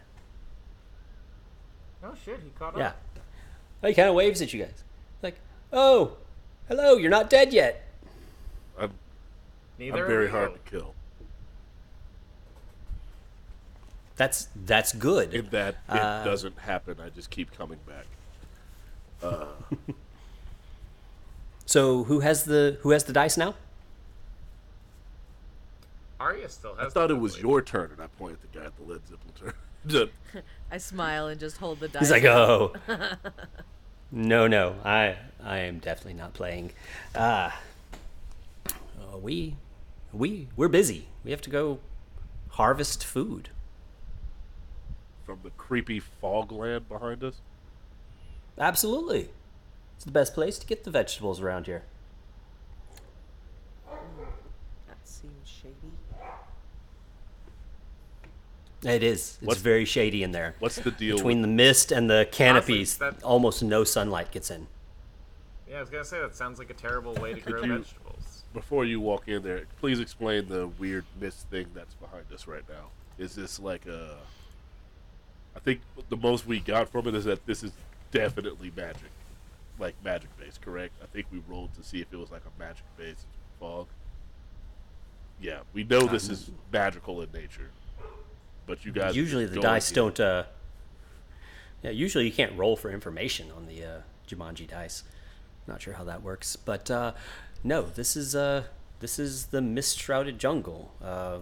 oh 2.05 2.14
shit, 2.25 2.40
he 2.43 2.50
caught 2.59 2.76
Yeah. 2.76 2.88
up. 2.88 2.97
He 3.83 3.95
kind 3.95 4.09
of 4.09 4.14
waves 4.14 4.40
at 4.43 4.52
you 4.52 4.64
guys. 4.64 4.83
Like, 5.23 5.38
oh, 5.73 6.17
hello, 6.69 6.97
you're 6.97 7.11
not 7.11 7.28
dead 7.31 7.52
yet. 7.52 7.85
I'm, 8.78 8.93
Neither 9.78 10.02
I'm 10.02 10.07
very 10.09 10.25
of 10.26 10.31
hard 10.33 10.52
to 10.64 10.71
kill. 10.71 10.95
That's 14.17 14.49
that's 14.57 14.93
good. 14.93 15.33
In 15.33 15.49
that 15.50 15.76
it 15.88 16.00
Uh, 16.00 16.25
doesn't 16.25 16.59
happen, 16.59 16.99
I 17.00 17.09
just 17.09 17.31
keep 17.31 17.52
coming 17.57 17.78
back. 17.87 18.07
Uh. 19.23 19.47
So 21.67 22.05
who 22.05 22.21
has 22.21 22.45
the 22.45 22.78
who 22.81 22.93
has 22.93 23.05
the 23.05 23.12
dice 23.12 23.37
now? 23.37 23.55
Arya 26.21 26.49
still 26.49 26.75
has. 26.75 26.87
I 26.87 26.91
thought 26.91 27.11
it 27.11 27.15
was 27.15 27.35
ability. 27.35 27.49
your 27.49 27.63
turn, 27.63 27.91
and 27.93 28.01
I 28.01 28.07
pointed 28.19 28.39
at 28.43 28.53
the 28.53 28.59
guy 28.59 28.67
at 28.67 28.77
the 28.77 28.83
Led 28.85 29.01
Zeppelin 29.07 29.35
turn. 29.39 29.55
I 30.71 30.79
smile 30.79 31.29
and 31.29 31.41
just 31.41 31.59
hold 31.59 31.81
the 31.81 31.89
dice. 31.89 32.03
He's 32.03 32.11
like, 32.11 32.25
oh, 32.25 32.75
no, 34.13 34.47
no, 34.47 34.75
I 34.85 35.17
I 35.43 35.59
am 35.59 35.79
definitely 35.79 36.15
not 36.15 36.35
playing. 36.35 36.73
Ah, 37.15 37.61
uh, 38.67 39.19
we 39.19 39.57
we 40.13 40.49
we're 40.57 40.69
busy. 40.69 41.09
We 41.25 41.31
have 41.31 41.41
to 41.43 41.51
go 41.51 41.79
harvest 42.51 43.05
food. 43.05 43.51
From 45.25 45.41
the 45.43 45.51
creepy 45.51 46.01
fog 46.01 46.51
land 46.51 46.89
behind 46.89 47.23
us. 47.23 47.37
Absolutely, 48.59 49.29
it's 49.97 50.05
the 50.05 50.11
best 50.11 50.35
place 50.35 50.59
to 50.59 50.67
get 50.67 50.85
the 50.85 50.91
vegetables 50.91 51.41
around 51.41 51.67
here. 51.67 51.85
That 53.87 54.99
seems 55.05 55.47
shady. 55.47 55.93
It 58.85 59.02
is. 59.02 59.37
It's 59.38 59.38
What's- 59.42 59.61
very 59.61 59.85
shady 59.85 60.23
in 60.23 60.32
there. 60.32 60.54
What's 60.61 60.76
the 60.76 60.90
deal 60.92 61.16
Between 61.16 61.38
with 61.42 61.50
the 61.50 61.54
mist 61.56 61.90
and 61.92 62.08
the 62.08 62.28
canopies, 62.30 62.97
that- 62.99 63.23
almost 63.23 63.62
no 63.62 63.82
sunlight 63.85 64.30
gets 64.30 64.50
in. 64.50 64.68
Yeah, 65.68 65.78
I 65.78 65.80
was 65.80 65.90
gonna 65.90 66.04
say 66.04 66.20
that 66.20 66.35
sounds 66.37 66.58
like 66.58 66.70
a 66.70 66.75
terrible 66.75 67.14
way 67.14 67.35
to 67.35 67.40
grow 67.40 67.62
you- 67.62 67.78
vegetables. 67.78 68.44
before 68.54 68.85
you 68.85 69.00
walk 69.00 69.28
in 69.28 69.42
there, 69.42 69.66
please 69.80 70.00
explain 70.00 70.49
the 70.49 70.66
weird 70.68 71.04
mist 71.20 71.49
thing 71.50 71.66
that's 71.75 71.94
behind 71.94 72.25
us 72.32 72.47
right 72.47 72.66
now. 72.68 72.90
Is 73.18 73.35
this 73.35 73.58
like 73.58 73.85
a? 73.87 74.16
I 75.56 75.58
think 75.61 75.80
the 76.08 76.16
most 76.16 76.47
we 76.47 76.61
got 76.61 76.88
from 76.88 77.08
it 77.08 77.14
is 77.14 77.25
that 77.25 77.44
this 77.47 77.62
is 77.64 77.73
definitely 78.12 78.73
magic, 78.76 79.11
like 79.78 79.94
magic 80.04 80.30
based, 80.38 80.62
correct? 80.62 80.94
I 81.02 81.06
think 81.06 81.26
we 81.32 81.42
rolled 81.49 81.75
to 81.75 81.82
see 81.82 82.00
if 82.00 82.12
it 82.12 82.16
was 82.16 82.30
like 82.30 82.42
a 82.47 82.58
magic 82.58 82.85
based 82.97 83.26
fog. 83.58 83.88
Yeah, 85.40 85.61
we 85.73 85.85
know 85.85 86.06
this 86.06 86.28
is 86.28 86.50
magical 86.73 87.20
in 87.23 87.30
nature, 87.32 87.70
but 88.69 88.85
you 88.85 88.93
guys 88.93 89.17
usually 89.17 89.47
the 89.47 89.61
dice 89.61 89.91
don't. 89.91 90.21
Uh, 90.21 90.45
yeah, 91.83 91.91
usually 91.91 92.27
you 92.27 92.33
can't 92.33 92.57
roll 92.57 92.77
for 92.77 92.91
information 92.91 93.51
on 93.57 93.67
the 93.67 93.85
uh, 93.85 94.01
Jumanji 94.29 94.69
dice. 94.69 95.03
Not 95.67 95.83
sure 95.83 95.95
how 95.95 96.05
that 96.05 96.23
works, 96.23 96.55
but 96.55 96.91
uh, 96.91 97.13
no, 97.65 97.83
this 97.83 98.15
is 98.15 98.37
uh, 98.37 98.65
this 99.01 99.19
is 99.19 99.47
the 99.47 99.61
mist 99.61 99.99
shrouded 99.99 100.39
jungle. 100.39 100.93
Uh, 101.03 101.39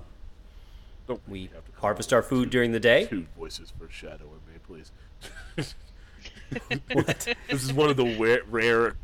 Don't 1.07 1.21
we 1.29 1.51
have 1.55 1.65
to 1.65 1.81
harvest 1.81 2.13
our 2.13 2.23
food 2.23 2.49
during 2.49 2.73
the 2.73 2.81
day. 2.81 3.07
two 3.07 3.27
voices 3.37 3.73
for 3.79 3.91
Shadow 3.91 4.27
and 4.33 4.47
me, 4.47 4.61
please. 4.67 4.93
What? 6.93 7.35
This 7.51 7.65
is 7.65 7.73
one 7.73 7.91
of 7.91 7.97
the 7.97 8.17
rare, 8.17 8.43
rare, 8.49 8.95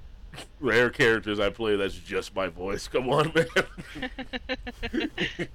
rare 0.61 0.91
characters 0.91 1.41
I 1.41 1.51
play. 1.51 1.75
That's 1.75 1.95
just 1.95 2.37
my 2.37 2.47
voice. 2.47 2.87
Come 2.87 3.09
on, 3.09 3.33
man. 3.35 5.11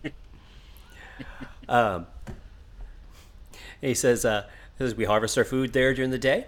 Um, 1.70 2.08
he 3.81 3.93
says, 3.93 4.25
uh, 4.25 4.46
he 4.77 4.84
says 4.86 4.96
we 4.96 5.05
harvest 5.05 5.38
our 5.38 5.43
food 5.46 5.74
there 5.74 5.93
during 5.93 6.12
the 6.12 6.17
day, 6.19 6.46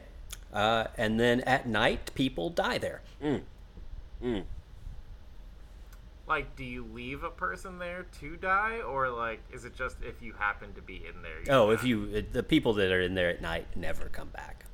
uh, 0.54 0.86
and 0.98 1.20
then 1.20 1.42
at 1.42 1.68
night 1.68 2.12
people 2.16 2.50
die 2.50 2.78
there. 2.78 3.02
Like, 6.28 6.56
do 6.56 6.64
you 6.64 6.86
leave 6.94 7.24
a 7.24 7.32
person 7.32 7.80
there 7.80 8.06
to 8.20 8.38
die, 8.38 8.82
or 8.82 9.10
like, 9.10 9.40
is 9.52 9.66
it 9.66 9.76
just 9.76 9.98
if 10.04 10.22
you 10.22 10.34
happen 10.34 10.74
to 10.76 10.82
be 10.82 10.98
in 10.98 11.24
there? 11.24 11.40
you 11.40 11.52
Oh, 11.52 11.72
if 11.72 11.84
you 11.84 12.22
the 12.22 12.44
people 12.44 12.74
that 12.74 12.92
are 12.92 13.02
in 13.02 13.16
there 13.16 13.30
at 13.32 13.42
night 13.42 13.66
never 13.76 14.06
come 14.10 14.28
back. 14.30 14.66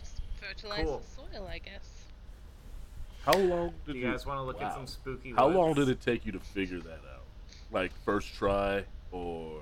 Just 0.00 0.20
fertilize 0.40 0.84
Cool. 0.84 0.98
the 0.98 1.36
soil, 1.36 1.46
I 1.46 1.58
guess. 1.58 1.88
How 3.24 3.38
long 3.38 3.72
did 3.86 3.92
Do 3.92 3.98
you, 3.98 4.06
you 4.06 4.10
guys 4.12 4.26
want 4.26 4.38
to 4.38 4.42
look 4.42 4.60
at 4.60 4.70
wow. 4.70 4.74
some 4.74 4.86
spooky? 4.88 5.32
How 5.32 5.46
long 5.48 5.74
did 5.74 5.88
it 5.88 6.00
take 6.00 6.26
you 6.26 6.32
to 6.32 6.40
figure 6.40 6.80
that 6.80 7.00
out? 7.14 7.22
Like 7.70 7.92
first 8.04 8.34
try, 8.34 8.84
or 9.12 9.60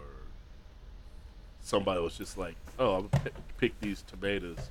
somebody 1.63 2.01
was 2.01 2.19
just 2.19 2.37
like, 2.37 2.57
"Oh, 2.79 2.97
I'm 2.97 3.09
gonna 3.09 3.31
pick, 3.59 3.79
these 3.81 4.03
tomatoes," 4.03 4.71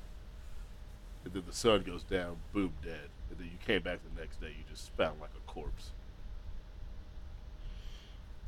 and 1.23 1.33
then 1.33 1.43
the 1.47 1.53
sun 1.53 1.83
goes 1.83 2.03
down, 2.03 2.37
boom, 2.53 2.73
dead, 2.83 3.09
and 3.29 3.39
then 3.39 3.47
you 3.47 3.57
came 3.65 3.81
back 3.81 3.99
the 4.03 4.21
next 4.21 4.41
day, 4.41 4.49
you 4.49 4.63
just 4.69 4.91
found 4.91 5.19
like 5.19 5.31
a 5.35 5.51
corpse. 5.51 5.91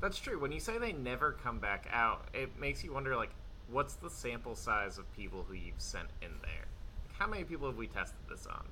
That's 0.01 0.19
true. 0.19 0.37
When 0.37 0.51
you 0.51 0.59
say 0.59 0.77
they 0.77 0.91
never 0.91 1.31
come 1.31 1.59
back 1.59 1.87
out, 1.91 2.27
it 2.33 2.59
makes 2.59 2.83
you 2.83 2.93
wonder, 2.93 3.15
like, 3.15 3.31
what's 3.69 3.93
the 3.95 4.09
sample 4.09 4.55
size 4.55 4.97
of 4.97 5.11
people 5.15 5.45
who 5.47 5.53
you've 5.53 5.79
sent 5.79 6.09
in 6.21 6.31
there? 6.41 6.65
Like, 7.07 7.17
how 7.17 7.27
many 7.27 7.45
people 7.45 7.67
have 7.67 7.77
we 7.77 7.87
tested 7.87 8.19
this 8.29 8.45
on? 8.45 8.65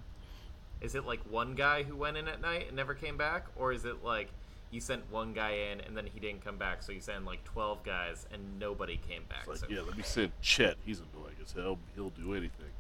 Is 0.82 0.96
it 0.96 1.06
like 1.06 1.22
one 1.30 1.56
guy 1.56 1.84
who 1.84 1.96
went 1.96 2.18
in 2.18 2.28
at 2.28 2.42
night 2.42 2.68
and 2.68 2.76
never 2.76 2.94
came 2.94 3.16
back, 3.16 3.46
or 3.56 3.72
is 3.72 3.86
it 3.86 4.04
like 4.04 4.30
you 4.72 4.80
sent 4.80 5.10
one 5.12 5.34
guy 5.34 5.52
in 5.72 5.82
and 5.82 5.96
then 5.96 6.06
he 6.06 6.20
didn't 6.20 6.44
come 6.44 6.58
back, 6.58 6.82
so 6.82 6.92
you 6.92 7.02
sent 7.02 7.26
like 7.26 7.44
twelve 7.44 7.84
guys 7.84 8.26
and 8.32 8.60
nobody 8.60 9.00
came 9.08 9.24
back? 9.30 9.46
It's 9.50 9.62
so 9.62 9.68
yeah, 9.70 9.82
let 9.82 9.98
me 9.98 10.04
send 10.04 10.32
Chet. 10.42 10.78
He's 10.86 11.00
annoying 11.00 11.36
as 11.44 11.52
hell. 11.52 11.78
He'll 11.96 12.10
do 12.12 12.34
anything. 12.34 12.72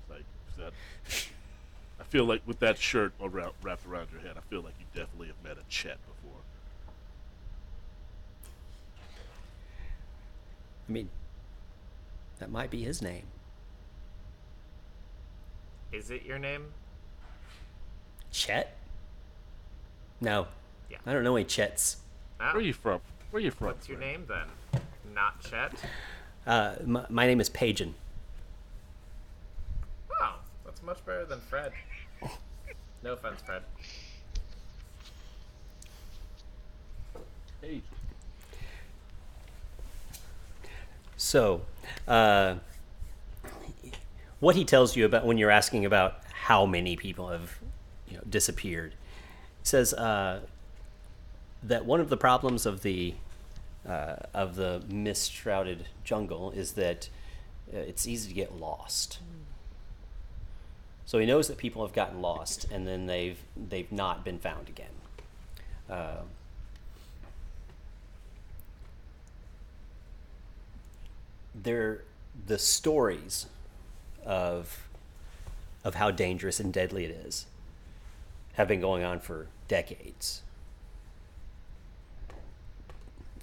It's 0.00 0.10
like 0.10 0.24
is 0.50 0.56
that. 0.56 0.72
I 2.00 2.04
feel 2.04 2.24
like 2.24 2.42
with 2.46 2.58
that 2.58 2.78
shirt 2.78 3.12
around, 3.20 3.52
wrapped 3.62 3.86
around 3.86 4.08
your 4.12 4.20
head, 4.20 4.36
I 4.36 4.40
feel 4.50 4.60
like 4.60 4.74
you 4.78 4.86
definitely 4.92 5.28
have 5.28 5.42
met 5.42 5.56
a 5.56 5.68
Chet 5.68 5.98
before. 6.06 6.40
I 10.88 10.92
mean, 10.92 11.08
that 12.38 12.50
might 12.50 12.70
be 12.70 12.82
his 12.82 13.00
name. 13.00 13.24
is 15.92 16.10
it 16.10 16.24
your 16.24 16.38
name? 16.38 16.66
Chet? 18.32 18.76
No. 20.20 20.48
Yeah. 20.92 20.98
I 21.06 21.14
don't 21.14 21.24
know 21.24 21.36
any 21.36 21.46
Chets. 21.46 21.96
Oh, 22.38 22.44
Where 22.44 22.56
are 22.56 22.60
you 22.60 22.74
from? 22.74 23.00
Where 23.30 23.40
are 23.40 23.44
you 23.44 23.50
from? 23.50 23.68
What's 23.68 23.88
your 23.88 23.96
friend? 23.96 24.12
name 24.12 24.24
then? 24.28 24.82
Not 25.14 25.40
Chet. 25.42 25.72
Uh, 26.46 26.74
my, 26.84 27.06
my 27.08 27.26
name 27.26 27.40
is 27.40 27.48
Pagan. 27.48 27.94
Oh, 30.20 30.34
that's 30.66 30.82
much 30.82 31.04
better 31.06 31.24
than 31.24 31.40
Fred. 31.40 31.72
No 33.02 33.14
offense, 33.14 33.40
Fred. 33.40 33.62
Hey. 37.62 37.80
So, 41.16 41.62
uh, 42.06 42.56
what 44.40 44.56
he 44.56 44.64
tells 44.64 44.94
you 44.94 45.06
about 45.06 45.24
when 45.24 45.38
you're 45.38 45.50
asking 45.50 45.86
about 45.86 46.18
how 46.32 46.66
many 46.66 46.96
people 46.96 47.28
have 47.28 47.58
you 48.08 48.16
know, 48.18 48.22
disappeared, 48.28 48.94
he 49.62 49.66
says 49.66 49.94
uh, 49.94 50.40
that 51.62 51.84
one 51.84 52.00
of 52.00 52.08
the 52.08 52.16
problems 52.16 52.66
of 52.66 52.82
the 52.82 53.14
uh, 53.86 54.16
of 54.32 54.54
the 54.54 54.82
mist 54.88 55.32
shrouded 55.32 55.86
jungle 56.04 56.52
is 56.52 56.72
that 56.72 57.08
uh, 57.74 57.78
it's 57.78 58.06
easy 58.06 58.28
to 58.28 58.34
get 58.34 58.54
lost. 58.54 59.18
So 61.04 61.18
he 61.18 61.26
knows 61.26 61.48
that 61.48 61.58
people 61.58 61.84
have 61.84 61.94
gotten 61.94 62.22
lost 62.22 62.66
and 62.70 62.86
then 62.86 63.06
they've 63.06 63.38
they've 63.56 63.90
not 63.90 64.24
been 64.24 64.38
found 64.38 64.68
again. 64.68 64.86
Uh, 65.90 66.22
the 72.46 72.58
stories 72.58 73.46
of 74.24 74.88
of 75.84 75.96
how 75.96 76.10
dangerous 76.10 76.60
and 76.60 76.72
deadly 76.72 77.04
it 77.04 77.10
is 77.26 77.46
have 78.54 78.68
been 78.68 78.80
going 78.80 79.02
on 79.02 79.18
for 79.18 79.48
decades. 79.68 80.42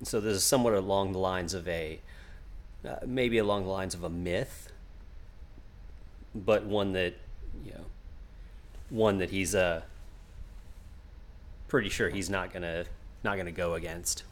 So 0.03 0.19
this 0.21 0.37
is 0.37 0.43
somewhat 0.43 0.73
along 0.73 1.11
the 1.11 1.19
lines 1.19 1.53
of 1.53 1.67
a 1.67 1.99
uh, 2.87 2.95
maybe 3.05 3.37
along 3.37 3.63
the 3.63 3.69
lines 3.69 3.93
of 3.93 4.03
a 4.03 4.09
myth, 4.09 4.71
but 6.33 6.63
one 6.63 6.93
that 6.93 7.15
you 7.65 7.71
know 7.71 7.85
one 8.89 9.17
that 9.17 9.29
he's 9.29 9.53
uh 9.53 9.81
pretty 11.67 11.89
sure 11.89 12.09
he's 12.09 12.29
not 12.29 12.53
gonna 12.53 12.85
not 13.23 13.35
gonna 13.35 13.51
go 13.51 13.73
against. 13.73 14.23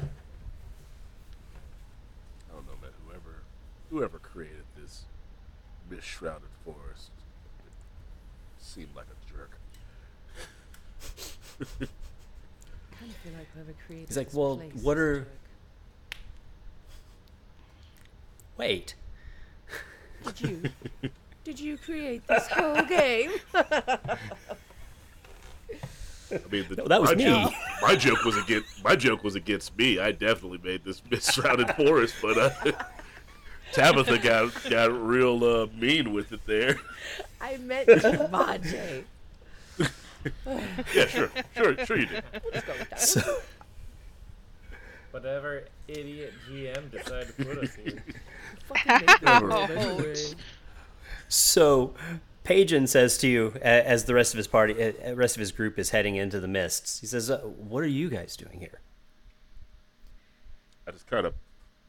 I 0.00 0.04
don't 2.52 2.66
know, 2.66 2.72
man. 2.82 2.90
Whoever, 3.06 3.42
whoever 3.90 4.18
created 4.18 4.64
this 4.76 5.04
mist 5.88 6.06
shrouded 6.06 6.48
forest 6.64 7.10
seemed 8.58 8.96
like 8.96 9.06
a 9.06 9.32
jerk. 9.32 9.58
kind 11.78 11.78
of 11.78 11.78
feel 11.78 11.80
like 11.80 11.80
whoever 11.80 11.80
created 11.80 11.88
He's 13.88 14.16
like, 14.16 14.26
this 14.28 14.34
"Well, 14.34 14.56
place 14.56 14.72
what 14.82 14.96
is 14.96 15.02
are- 15.02 15.26
Wait, 18.56 18.94
Did 20.24 20.40
you? 20.40 20.62
did 21.44 21.58
you 21.60 21.76
create 21.78 22.26
this 22.28 22.46
whole 22.48 22.82
game? 22.82 23.30
I 23.54 24.18
mean, 26.50 26.64
the, 26.68 26.76
No, 26.76 26.86
that 26.88 27.00
was 27.00 27.10
my 27.10 27.14
me. 27.16 27.24
Joke, 27.24 27.52
my 27.82 27.96
joke 27.96 28.24
was 28.24 28.36
against 28.36 28.84
my 28.84 28.96
joke 28.96 29.24
was 29.24 29.34
against 29.34 29.76
me. 29.76 29.98
I 29.98 30.12
definitely 30.12 30.60
made 30.62 30.84
this 30.84 31.02
mist 31.10 31.32
shrouded 31.34 31.74
forest, 31.74 32.14
but 32.22 32.38
uh, 32.38 32.50
Tabitha 33.72 34.18
got 34.18 34.70
got 34.70 34.92
real 34.92 35.44
uh, 35.44 35.66
mean 35.76 36.12
with 36.12 36.32
it 36.32 36.40
there. 36.46 36.78
I 37.40 37.56
meant 37.58 37.88
Jumanji. 37.88 39.04
Yeah, 40.94 41.06
sure, 41.06 41.30
sure, 41.56 41.86
sure 41.86 41.98
you 41.98 42.06
did. 42.06 42.24
Let's 42.52 42.66
go 42.66 42.72
with 42.78 42.90
that. 42.90 43.00
so 43.00 43.40
Whatever 45.12 45.64
idiot 45.88 46.32
GM 46.48 46.90
decided 46.90 47.36
to 47.36 47.44
put 47.44 47.58
us 47.58 47.74
here. 47.74 48.02
Fucking 48.66 49.06
make 49.06 49.20
that 49.20 49.42
world 49.42 49.70
Ouch. 49.70 49.70
anyway. 49.70 50.14
So, 51.28 51.92
Pagan 52.44 52.86
says 52.86 53.18
to 53.18 53.28
you, 53.28 53.52
as 53.60 54.04
the 54.04 54.14
rest 54.14 54.32
of 54.32 54.38
his 54.38 54.46
party, 54.46 54.94
rest 55.14 55.36
of 55.36 55.40
his 55.40 55.52
group 55.52 55.78
is 55.78 55.90
heading 55.90 56.16
into 56.16 56.40
the 56.40 56.48
mists. 56.48 57.00
He 57.00 57.06
says, 57.06 57.30
uh, 57.30 57.38
"What 57.40 57.82
are 57.82 57.88
you 57.88 58.08
guys 58.08 58.36
doing 58.36 58.60
here?" 58.60 58.80
I 60.86 60.92
just 60.92 61.06
kind 61.06 61.26
of, 61.26 61.34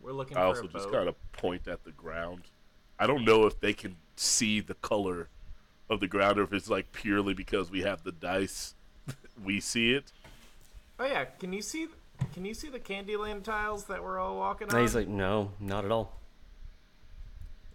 We're 0.02 0.12
looking 0.12 0.36
I 0.36 0.42
for 0.42 0.48
also 0.48 0.64
a 0.66 0.68
just 0.68 0.92
kind 0.92 1.08
of 1.08 1.16
point 1.32 1.68
at 1.68 1.84
the 1.86 1.92
ground. 1.92 2.44
I 3.00 3.08
don't 3.08 3.24
know 3.24 3.46
if 3.46 3.60
they 3.60 3.74
can 3.74 3.96
see 4.18 4.60
the 4.60 4.76
color 4.76 5.30
of 5.94 6.00
the 6.00 6.08
ground 6.08 6.40
or 6.40 6.44
if 6.44 6.54
it's 6.54 6.70
like 6.70 6.92
purely 6.92 7.34
because 7.34 7.72
we 7.72 7.82
have 7.82 8.04
the 8.04 8.12
dice, 8.12 8.74
we 9.44 9.60
see 9.60 9.94
it. 9.94 10.12
Oh 11.00 11.06
yeah, 11.06 11.26
can 11.26 11.54
you 11.54 11.62
see? 11.62 11.88
Can 12.34 12.46
you 12.46 12.54
see 12.54 12.70
the 12.70 12.80
Candyland 12.80 13.44
tiles 13.44 13.86
that 13.86 14.04
we're 14.04 14.20
all 14.20 14.38
walking 14.38 14.70
on? 14.70 14.76
And 14.76 14.82
he's 14.82 14.96
like, 14.96 15.08
"No, 15.08 15.52
not 15.60 15.86
at 15.86 15.92
all." 15.92 16.20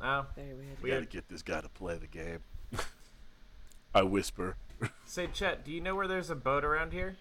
oh, 0.01 0.27
Very 0.37 0.55
weird. 0.55 0.83
We 0.83 0.91
gotta 0.91 1.07
get 1.07 1.29
this 1.29 1.43
guy 1.43 1.61
to 1.61 1.69
play 1.69 1.97
the 1.97 2.07
game. 2.07 2.39
I 3.95 4.03
whisper. 4.03 4.57
say 5.07 5.29
Chet, 5.33 5.65
do 5.65 5.73
you 5.73 5.81
know 5.81 5.95
where 5.95 6.07
there's 6.07 6.31
a 6.31 6.37
boat 6.37 6.65
around 6.65 6.93
here? 6.93 7.17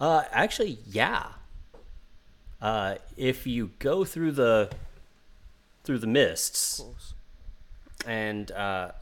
Uh, 0.00 0.24
actually, 0.32 0.78
yeah. 0.86 1.26
Uh, 2.60 2.96
if 3.16 3.46
you 3.46 3.70
go 3.78 4.04
through 4.04 4.32
the 4.32 4.70
through 5.84 5.98
the 5.98 6.06
mists 6.06 6.82
and 8.06 8.50
uh, 8.52 8.92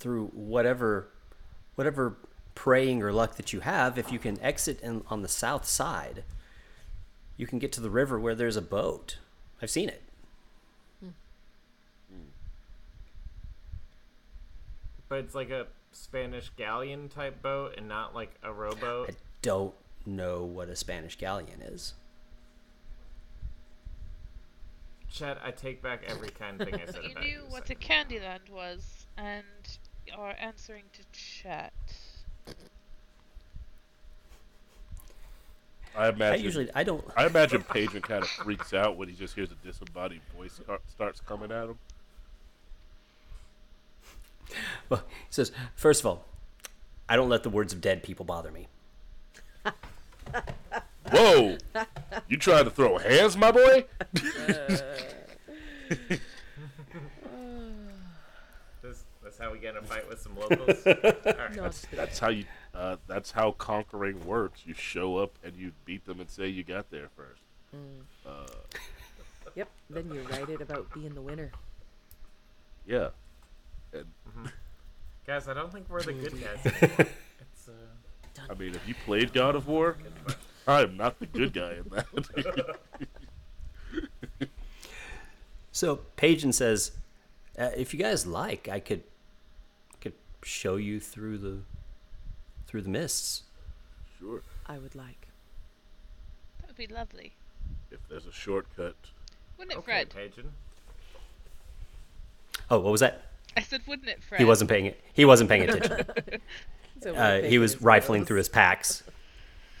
through 0.00 0.28
whatever 0.28 1.08
whatever 1.76 2.16
praying 2.54 3.02
or 3.02 3.12
luck 3.12 3.36
that 3.36 3.52
you 3.52 3.60
have, 3.60 3.96
if 3.96 4.10
you 4.10 4.18
can 4.18 4.40
exit 4.42 4.80
in, 4.80 5.02
on 5.08 5.22
the 5.22 5.28
south 5.28 5.66
side, 5.66 6.24
you 7.36 7.46
can 7.46 7.58
get 7.58 7.72
to 7.72 7.80
the 7.80 7.88
river 7.90 8.18
where 8.18 8.34
there's 8.34 8.56
a 8.56 8.62
boat. 8.62 9.18
I've 9.62 9.70
seen 9.70 9.88
it. 9.88 10.02
But 15.08 15.20
it's 15.20 15.34
like 15.34 15.50
a 15.50 15.66
Spanish 15.92 16.50
galleon 16.56 17.08
type 17.08 17.42
boat 17.42 17.74
and 17.76 17.88
not 17.88 18.14
like 18.14 18.32
a 18.42 18.52
rowboat. 18.52 19.10
I 19.10 19.14
don't 19.42 19.74
know 20.06 20.44
what 20.44 20.68
a 20.68 20.76
Spanish 20.76 21.16
galleon 21.16 21.60
is. 21.62 21.94
Chet, 25.10 25.38
I 25.44 25.50
take 25.50 25.82
back 25.82 26.02
every 26.06 26.28
kind 26.28 26.58
thing 26.58 26.74
I 26.74 26.84
said 26.86 27.02
You 27.04 27.10
about 27.10 27.24
knew 27.24 27.28
you. 27.28 27.40
a 27.48 27.50
what 27.50 27.68
a 27.70 27.74
Candyland 27.74 28.48
was, 28.50 29.06
and 29.16 29.44
are 30.16 30.34
answering 30.38 30.84
to 30.92 31.02
chat. 31.12 31.72
I 35.96 36.08
imagine. 36.08 36.40
I 36.40 36.42
usually 36.42 36.70
I 36.74 36.84
don't. 36.84 37.04
I 37.16 37.26
imagine 37.26 37.62
Pagan 37.62 38.00
kind 38.00 38.22
of 38.22 38.28
freaks 38.28 38.72
out 38.72 38.96
when 38.96 39.08
he 39.08 39.14
just 39.14 39.34
hears 39.34 39.50
a 39.50 39.66
disembodied 39.66 40.22
voice 40.36 40.52
start, 40.52 40.82
starts 40.88 41.20
coming 41.20 41.50
at 41.50 41.64
him. 41.64 41.78
Well, 44.88 45.04
he 45.08 45.32
says, 45.32 45.52
first 45.74 46.00
of 46.00 46.06
all, 46.06 46.24
I 47.08 47.16
don't 47.16 47.28
let 47.28 47.42
the 47.42 47.50
words 47.50 47.72
of 47.72 47.80
dead 47.80 48.02
people 48.02 48.24
bother 48.24 48.50
me. 48.50 48.66
Whoa! 51.10 51.58
You 52.28 52.36
trying 52.36 52.64
to 52.64 52.70
throw 52.70 52.98
hands, 52.98 53.36
my 53.36 53.50
boy? 53.50 53.84
This, 54.12 54.80
uh 54.80 54.96
that's 59.22 59.29
how 59.40 59.52
we 59.52 59.58
get 59.58 59.76
in 59.76 59.82
a 59.82 59.86
fight 59.86 60.08
with 60.08 60.20
some 60.20 60.36
locals. 60.36 60.86
All 60.86 60.92
right. 60.94 61.56
Not 61.56 61.64
That's 61.64 61.86
that's 61.92 62.18
how 62.18 62.28
you. 62.28 62.44
Uh, 62.74 62.96
that's 63.06 63.30
how 63.30 63.52
conquering 63.52 64.24
works. 64.24 64.62
You 64.64 64.74
show 64.74 65.16
up 65.16 65.36
and 65.42 65.56
you 65.56 65.72
beat 65.84 66.06
them 66.06 66.20
and 66.20 66.30
say 66.30 66.46
you 66.48 66.62
got 66.62 66.90
there 66.90 67.08
first. 67.16 67.42
Yep. 69.56 69.68
Then 69.90 70.08
you 70.14 70.22
write 70.30 70.48
it 70.48 70.60
about 70.60 70.94
being 70.94 71.12
the 71.12 71.20
winner. 71.20 71.50
Yeah. 72.86 73.08
And 73.92 74.06
Guys, 75.26 75.48
I 75.48 75.54
don't 75.54 75.72
think 75.72 75.86
we're 75.88 76.02
the 76.02 76.12
good 76.12 76.34
guys. 76.40 76.72
anymore. 76.82 77.12
it's 77.40 77.68
uh, 77.68 78.42
I 78.48 78.54
mean, 78.54 78.76
if 78.76 78.86
you 78.86 78.94
played 79.04 79.32
God 79.32 79.56
of 79.56 79.66
War, 79.66 79.96
I 80.68 80.82
am 80.82 80.96
not 80.96 81.18
the 81.18 81.26
good 81.26 81.52
guy 81.52 81.72
in 81.72 81.90
that. 81.90 82.78
So 85.72 85.96
Pagan 86.16 86.52
says, 86.52 86.92
uh, 87.58 87.70
if 87.76 87.94
you 87.94 88.00
guys 88.00 88.26
like, 88.26 88.68
I 88.68 88.80
could 88.80 89.00
could 89.00 89.02
show 90.42 90.76
you 90.76 91.00
through 91.00 91.38
the 91.38 91.58
through 92.66 92.82
the 92.82 92.88
mists. 92.88 93.42
Sure. 94.18 94.42
I 94.66 94.78
would 94.78 94.94
like. 94.94 95.28
That 96.60 96.68
would 96.68 96.76
be 96.76 96.86
lovely. 96.86 97.32
If 97.90 97.98
there's 98.08 98.26
a 98.26 98.32
shortcut. 98.32 98.94
Wouldn't 99.58 99.72
it, 99.72 99.78
Okay, 99.78 99.84
Fred? 99.84 100.10
Pagan. 100.10 100.52
Oh, 102.70 102.78
what 102.80 102.92
was 102.92 103.00
that? 103.00 103.22
I 103.56 103.62
said, 103.62 103.80
wouldn't 103.86 104.08
it, 104.08 104.22
Fred? 104.22 104.38
He 104.38 104.44
wasn't 104.44 104.70
paying 104.70 104.86
it. 104.86 105.00
He 105.12 105.24
wasn't 105.24 105.50
paying 105.50 105.62
attention. 105.68 106.06
So 107.02 107.14
Uh, 107.14 107.42
he 107.42 107.58
was 107.58 107.82
rifling 107.82 108.20
gross. 108.20 108.28
through 108.28 108.36
his 108.38 108.48
packs. 108.48 109.02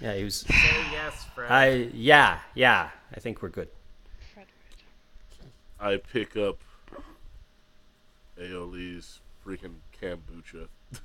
Yeah, 0.00 0.14
he 0.16 0.24
was. 0.24 0.36
Say 0.40 0.54
yes, 0.92 1.24
Fred. 1.34 1.50
I 1.52 1.68
yeah 1.92 2.38
yeah. 2.54 2.88
I 3.14 3.20
think 3.20 3.42
we're 3.42 3.50
good. 3.50 3.68
Fred, 4.34 4.46
Fred. 5.38 5.48
I 5.78 5.96
pick 5.98 6.36
up 6.36 6.58
Allier's 8.40 9.20
freaking 9.46 9.74
kombucha. 10.00 10.68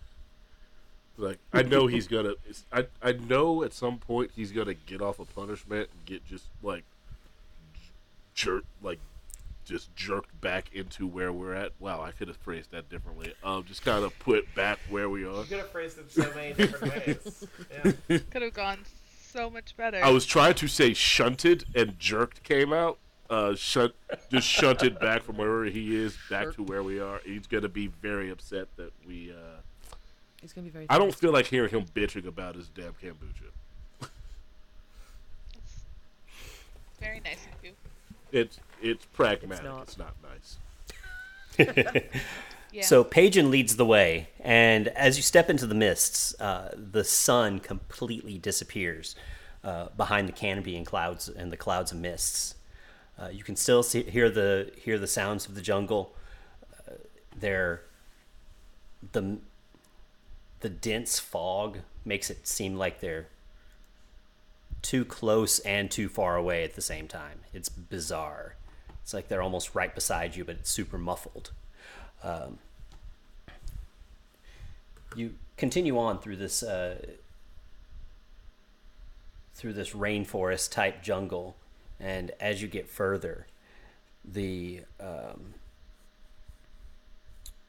like 1.18 1.40
I 1.54 1.64
know 1.64 1.88
he's 1.88 2.08
gonna. 2.08 2.34
I 2.72 2.86
I 3.02 3.14
know 3.14 3.64
at 3.64 3.74
some 3.74 3.98
point 3.98 4.32
he's 4.36 4.52
gonna 4.52 4.74
get 4.74 5.02
off 5.02 5.20
a 5.20 5.26
punishment 5.26 5.90
and 5.92 6.06
get 6.06 6.26
just 6.26 6.48
like 6.62 6.84
jerked, 8.34 8.68
like 8.82 9.00
just 9.66 9.96
jerked 9.96 10.40
back 10.42 10.70
into 10.74 11.08
where 11.08 11.32
we're 11.32 11.54
at. 11.54 11.72
Wow, 11.80 12.02
I 12.02 12.12
could 12.12 12.28
have 12.28 12.38
phrased 12.38 12.72
that 12.72 12.90
differently. 12.90 13.34
Um, 13.44 13.64
just 13.64 13.84
kind 13.84 14.06
of 14.06 14.18
put 14.20 14.54
back 14.56 14.80
where 14.90 15.10
we 15.10 15.26
are. 15.26 15.42
You 15.42 15.44
could 15.44 15.58
have 15.58 15.72
phrased 15.72 15.98
it 15.98 16.12
so 16.12 16.32
many 16.36 16.54
different 16.54 16.94
ways. 16.94 17.48
Yeah. 18.08 18.20
Could 18.30 18.42
have 18.44 18.54
gone 18.54 18.80
so 19.32 19.50
much 19.50 19.76
better. 19.76 20.04
I 20.04 20.12
was 20.12 20.26
trying 20.26 20.54
to 20.56 20.68
say 20.68 20.94
shunted 20.94 21.66
and 21.76 22.00
jerked 22.00 22.44
came 22.44 22.72
out. 22.72 23.00
Uh, 23.30 23.56
shunt, 23.56 23.94
just 24.30 24.48
shunted 24.48 25.00
back 25.00 25.24
from 25.24 25.38
wherever 25.38 25.66
he 25.66 25.96
is 25.96 26.16
back 26.30 26.54
to 26.54 26.64
where 26.64 26.84
we 26.84 27.00
are. 27.00 27.20
He's 27.26 27.48
gonna 27.48 27.70
be 27.70 27.88
very 27.88 28.30
upset 28.30 28.68
that 28.78 28.92
we. 29.08 29.32
Uh, 29.32 29.62
He's 30.42 30.54
gonna 30.54 30.66
be 30.66 30.72
very. 30.72 30.86
I 30.90 31.00
don't 31.00 31.14
feel 31.16 31.32
like 31.32 31.48
hearing 31.48 31.72
him 31.72 31.86
bitching 31.96 32.28
about 32.28 32.56
his 32.56 32.68
damn 32.68 32.94
kombucha. 32.94 33.50
That's 34.00 34.10
very 37.00 37.20
nice 37.22 37.40
of 37.46 37.64
you. 37.64 37.72
It's 38.32 38.60
it's 38.82 39.06
pragmatic. 39.06 39.66
It's 39.84 39.98
not. 39.98 40.14
not, 40.22 40.32
nice. 41.58 42.04
Yeah. 42.76 42.84
So 42.84 43.06
Pagan 43.06 43.52
leads 43.52 43.78
the 43.78 43.86
way, 43.86 44.28
and 44.42 44.90
as 44.90 45.16
you 45.16 45.24
step 45.24 45.50
into 45.50 45.66
the 45.66 45.74
mists, 45.74 46.38
uh, 46.42 46.74
the 46.76 47.06
sun 47.06 47.60
completely 47.60 48.38
disappears 48.38 49.16
uh, 49.64 49.88
behind 49.96 50.28
the 50.28 50.34
canopy 50.34 50.76
and 50.76 50.86
clouds 50.86 51.30
and 51.30 51.54
the 51.54 51.58
clouds 51.58 51.94
of 51.94 52.00
mists. 52.00 52.56
Uh, 53.20 53.30
you 53.32 53.44
can 53.44 53.56
still 53.56 53.84
see, 53.84 54.04
hear 54.04 54.30
the 54.30 54.72
hear 54.78 55.00
the 55.00 55.08
sounds 55.08 55.48
of 55.48 55.56
the 55.56 55.62
jungle. 55.62 56.14
Uh, 56.88 56.94
they're 57.38 57.82
the 59.12 59.38
the 60.60 60.70
dense 60.70 61.20
fog 61.20 61.80
makes 62.04 62.30
it 62.30 62.48
seem 62.48 62.76
like 62.76 63.00
they're 63.00 63.28
too 64.82 65.06
close 65.06 65.60
and 65.60 65.90
too 65.90 66.08
far 66.08 66.36
away 66.36 66.64
at 66.64 66.76
the 66.76 66.82
same 66.82 67.08
time. 67.08 67.40
It's 67.54 67.70
bizarre. 67.70 68.56
It's 69.02 69.14
like 69.14 69.28
they're 69.28 69.42
almost 69.42 69.74
right 69.76 69.94
beside 69.94 70.36
you, 70.36 70.44
but 70.44 70.58
it's 70.58 70.70
super 70.70 70.98
muffled. 70.98 71.52
Um, 72.24 72.60
you 75.16 75.36
continue 75.58 75.98
on 75.98 76.20
through 76.20 76.36
this 76.38 76.62
uh, 76.64 76.96
through 79.54 79.74
this 79.74 79.92
rainforest 79.92 80.72
type 80.72 81.02
jungle, 81.02 81.56
and 82.00 82.32
as 82.40 82.62
you 82.62 82.68
get 82.68 82.88
further, 82.88 83.48
the 84.24 84.82
um, 85.00 85.54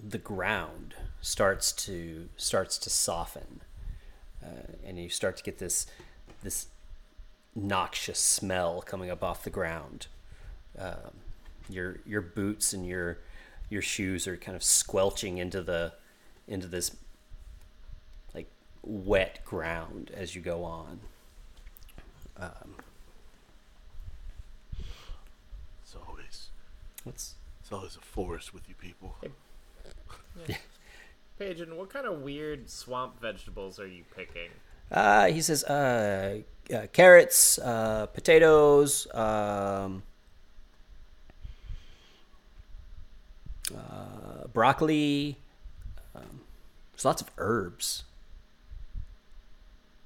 the 0.00 0.18
ground 0.18 0.94
starts 1.20 1.72
to 1.72 2.28
starts 2.36 2.78
to 2.78 2.90
soften, 2.90 3.60
uh, 4.42 4.72
and 4.84 4.98
you 4.98 5.08
start 5.08 5.36
to 5.36 5.42
get 5.42 5.58
this 5.58 5.86
this 6.42 6.66
noxious 7.54 8.18
smell 8.18 8.82
coming 8.82 9.10
up 9.10 9.22
off 9.22 9.44
the 9.44 9.50
ground. 9.50 10.06
Um, 10.78 11.12
your 11.68 11.98
your 12.06 12.20
boots 12.20 12.72
and 12.72 12.86
your 12.86 13.18
your 13.70 13.82
shoes 13.82 14.26
are 14.26 14.36
kind 14.36 14.56
of 14.56 14.62
squelching 14.62 15.38
into 15.38 15.62
the 15.62 15.92
into 16.46 16.66
this 16.66 16.94
like 18.34 18.48
wet 18.82 19.44
ground 19.44 20.10
as 20.14 20.34
you 20.34 20.40
go 20.40 20.64
on. 20.64 21.00
Um, 22.38 22.74
It's 25.82 25.94
always 26.08 26.48
what's 27.06 27.34
it's 27.60 27.72
always 27.72 27.96
a 27.96 28.00
forest 28.00 28.52
with 28.52 28.68
you 28.68 28.74
people. 28.74 29.16
Pagan, 31.38 31.76
what 31.76 31.90
kind 31.90 32.06
of 32.06 32.20
weird 32.20 32.68
swamp 32.68 33.20
vegetables 33.20 33.78
are 33.80 33.86
you 33.86 34.04
picking? 34.14 34.50
uh, 34.90 35.26
he 35.26 35.40
says 35.40 35.64
uh, 35.64 36.40
uh, 36.72 36.86
carrots, 36.92 37.58
uh, 37.58 38.06
potatoes, 38.06 39.06
um, 39.14 40.02
uh, 43.74 44.46
broccoli. 44.52 45.38
Um, 46.14 46.40
there's 46.92 47.04
lots 47.04 47.20
of 47.20 47.30
herbs. 47.38 48.04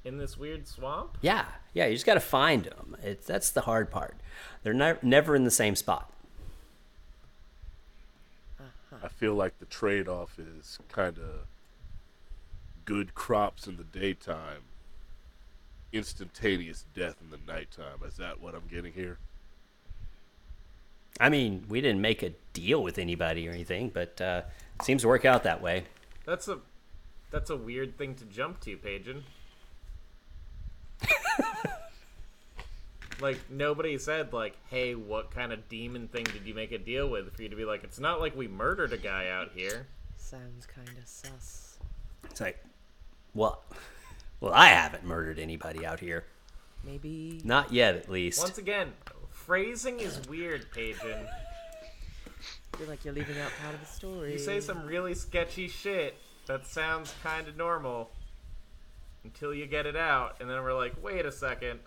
In 0.03 0.17
this 0.17 0.39
weird 0.39 0.67
swamp? 0.67 1.19
Yeah, 1.21 1.45
yeah. 1.75 1.87
You 1.87 1.93
just 1.93 2.07
got 2.07 2.15
to 2.15 2.21
find 2.21 2.65
them. 2.65 2.97
It's 3.03 3.27
that's 3.27 3.51
the 3.51 3.61
hard 3.63 3.91
part. 3.91 4.17
They're 4.63 4.73
ne- 4.73 4.97
never 5.03 5.37
in 5.37 5.45
the 5.45 5.51
same 5.51 5.77
spot. 5.77 6.11
I 9.03 9.09
feel 9.09 9.35
like 9.35 9.59
the 9.59 9.67
trade 9.67 10.09
off 10.09 10.39
is 10.39 10.79
kind 10.89 11.19
of 11.19 11.47
good 12.85 13.15
crops 13.15 13.67
in 13.67 13.77
the 13.77 13.85
daytime, 13.85 14.63
instantaneous 15.93 16.85
death 16.95 17.17
in 17.21 17.31
the 17.31 17.53
nighttime. 17.53 17.99
Is 18.07 18.17
that 18.17 18.41
what 18.41 18.55
I'm 18.55 18.67
getting 18.71 18.93
here? 18.93 19.19
I 21.19 21.29
mean, 21.29 21.65
we 21.69 21.81
didn't 21.81 22.01
make 22.01 22.23
a 22.23 22.33
deal 22.53 22.83
with 22.83 22.99
anybody 22.99 23.49
or 23.49 23.53
anything, 23.53 23.91
but 23.91 24.21
uh, 24.21 24.43
it 24.79 24.85
seems 24.85 25.03
to 25.03 25.09
work 25.09 25.25
out 25.25 25.43
that 25.45 25.61
way. 25.61 25.85
That's 26.25 26.49
a 26.49 26.59
that's 27.31 27.51
a 27.51 27.57
weird 27.57 27.97
thing 27.97 28.15
to 28.17 28.25
jump 28.25 28.61
to, 28.61 28.77
Pagan. 28.77 29.25
like 33.21 33.39
nobody 33.51 33.99
said 33.99 34.33
like, 34.33 34.57
"Hey, 34.69 34.95
what 34.95 35.31
kind 35.31 35.53
of 35.53 35.69
demon 35.69 36.09
thing 36.09 36.25
did 36.25 36.47
you 36.47 36.55
make 36.55 36.73
a 36.73 36.79
deal 36.79 37.09
with?" 37.09 37.35
For 37.35 37.43
you 37.43 37.49
to 37.49 37.57
be 37.57 37.65
like, 37.65 37.85
"It's 37.85 37.99
not 37.99 38.21
like 38.21 38.37
we 38.37 38.49
murdered 38.49 38.93
a 38.93 38.97
guy 38.97 39.29
out 39.29 39.51
here." 39.55 39.87
Sounds 40.17 40.67
kind 40.67 40.89
of 40.89 41.07
sus. 41.07 41.79
It's 42.25 42.41
like, 42.41 42.63
well, 43.35 43.63
well, 44.41 44.53
I 44.53 44.69
haven't 44.69 45.05
murdered 45.05 45.39
anybody 45.39 45.85
out 45.85 46.01
here, 46.01 46.25
Maybe. 46.85 47.41
not 47.45 47.73
yet, 47.73 47.97
at 47.97 48.09
least. 48.09 48.41
Once 48.41 48.59
again, 48.59 48.93
phrasing 49.31 50.01
is 50.01 50.21
weird, 50.29 50.71
Pagan. 50.73 51.27
feel 52.77 52.87
like 52.89 53.05
you're 53.05 53.15
leaving 53.15 53.39
out 53.39 53.51
part 53.63 53.75
of 53.75 53.81
the 53.81 53.87
story. 53.87 54.33
You 54.33 54.39
say 54.39 54.61
some 54.61 54.87
really 54.87 55.15
sketchy 55.15 55.69
shit 55.69 56.17
that 56.47 56.67
sounds 56.67 57.13
kind 57.23 57.49
of 57.49 57.57
normal 57.57 58.11
until 59.25 59.53
you 59.55 59.67
get 59.67 59.87
it 59.87 59.97
out, 59.97 60.37
and 60.41 60.49
then 60.49 60.63
we're 60.63 60.75
like, 60.75 60.95
wait 61.03 61.27
a 61.27 61.33
second. 61.33 61.81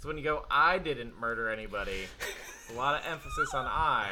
Because 0.00 0.08
when 0.08 0.16
you 0.16 0.24
go, 0.24 0.46
I 0.50 0.78
didn't 0.78 1.20
murder 1.20 1.50
anybody, 1.50 2.06
a 2.70 2.72
lot 2.72 2.98
of 2.98 3.06
emphasis 3.06 3.52
on 3.52 3.66
I, 3.66 4.08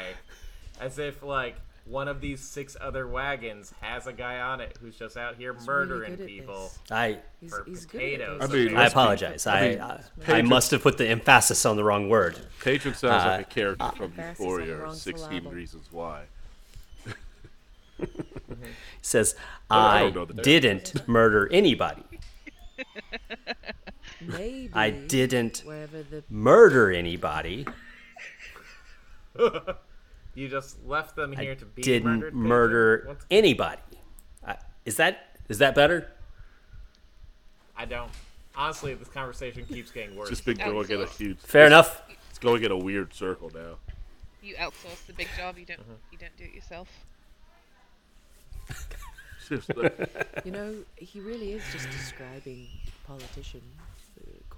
as 0.81 0.99
if, 0.99 1.23
like, 1.23 1.57
one 1.87 2.09
of 2.09 2.21
these 2.21 2.43
six 2.43 2.77
other 2.79 3.09
wagons 3.09 3.73
has 3.81 4.07
a 4.07 4.13
guy 4.13 4.39
on 4.39 4.61
it 4.61 4.77
who's 4.83 4.97
just 4.99 5.17
out 5.17 5.37
here 5.37 5.55
He's 5.55 5.67
murdering 5.67 6.17
good 6.17 6.21
at 6.21 6.27
people. 6.27 6.71
I 6.91 7.17
He's, 7.41 7.51
for 7.51 7.65
he's 7.65 7.87
good 7.87 8.21
at 8.21 8.21
potatoes. 8.21 8.41
this. 8.43 8.51
I 8.51 8.53
mean, 8.55 8.77
I 8.77 8.85
apologize. 8.87 9.47
I 9.47 9.59
I 9.59 9.69
mean, 9.71 9.81
I, 9.81 10.01
I 10.27 10.43
must 10.43 10.71
have 10.73 10.83
put 10.83 10.99
the 10.99 11.09
emphasis 11.09 11.65
on 11.65 11.77
the 11.77 11.85
wrong 11.85 12.11
word. 12.11 12.39
Patron 12.61 12.93
sounds 12.95 13.25
Uh, 13.25 13.29
like 13.39 13.41
a 13.47 13.49
character 13.49 13.91
from 13.97 14.13
Emphasis 14.19 14.19
on 14.19 14.27
the 14.27 14.43
Euphoria 14.67 14.85
or 14.85 14.93
16 14.95 15.29
syllable. 15.31 15.51
Reasons 15.53 15.89
Why. 15.91 16.25
It 17.99 18.07
says 19.01 19.35
I 19.71 20.01
I, 20.01 20.03
don't 20.11 20.15
know 20.15 20.25
the 20.27 20.43
didn't 20.43 21.09
murder 21.09 21.49
anybody. 21.51 22.03
Maybe. 24.21 24.71
I 24.73 24.91
didn't 24.91 25.63
Wherever 25.65 26.03
the 26.03 26.25
murder 26.29 26.91
anybody. 26.93 27.67
You 30.35 30.49
just 30.49 30.85
left 30.85 31.17
them 31.17 31.33
here 31.33 31.53
I 31.53 31.55
to 31.57 31.65
be 31.65 31.83
didn't 31.83 32.19
murdered. 32.19 32.35
Murder 32.35 33.17
anybody. 33.31 33.83
I, 34.47 34.57
is 34.85 34.97
that 34.97 35.39
is 35.49 35.59
that 35.59 35.75
better? 35.75 36.13
I 37.77 37.85
don't. 37.85 38.11
Honestly, 38.57 38.95
this 38.95 39.09
conversation 39.09 39.65
keeps 39.67 39.91
getting 39.93 40.17
worse. 40.17 40.29
Just 40.29 40.45
been 40.45 40.57
going 40.57 40.91
in 40.91 41.01
a 41.01 41.07
huge. 41.07 41.39
Fair 41.39 41.67
enough. 41.67 42.03
It's 42.31 42.39
going 42.39 42.65
in 42.65 42.73
a 42.73 42.77
weird 42.77 43.15
circle 43.15 43.51
now. 43.55 43.77
You 44.43 44.55
outsource 44.57 45.07
the 45.07 45.13
big 45.13 45.29
job. 45.37 45.59
You 45.59 45.65
don't. 45.65 45.81
You 46.11 46.19
don't 46.19 46.37
do 46.37 46.45
it 46.45 46.55
yourself. 46.55 46.89
You 50.45 50.51
know, 50.53 50.75
he 50.97 51.21
really 51.21 51.53
is 51.53 51.63
just 51.73 51.91
describing 51.91 52.67
politicians, 53.07 53.65
uh, 53.81 53.83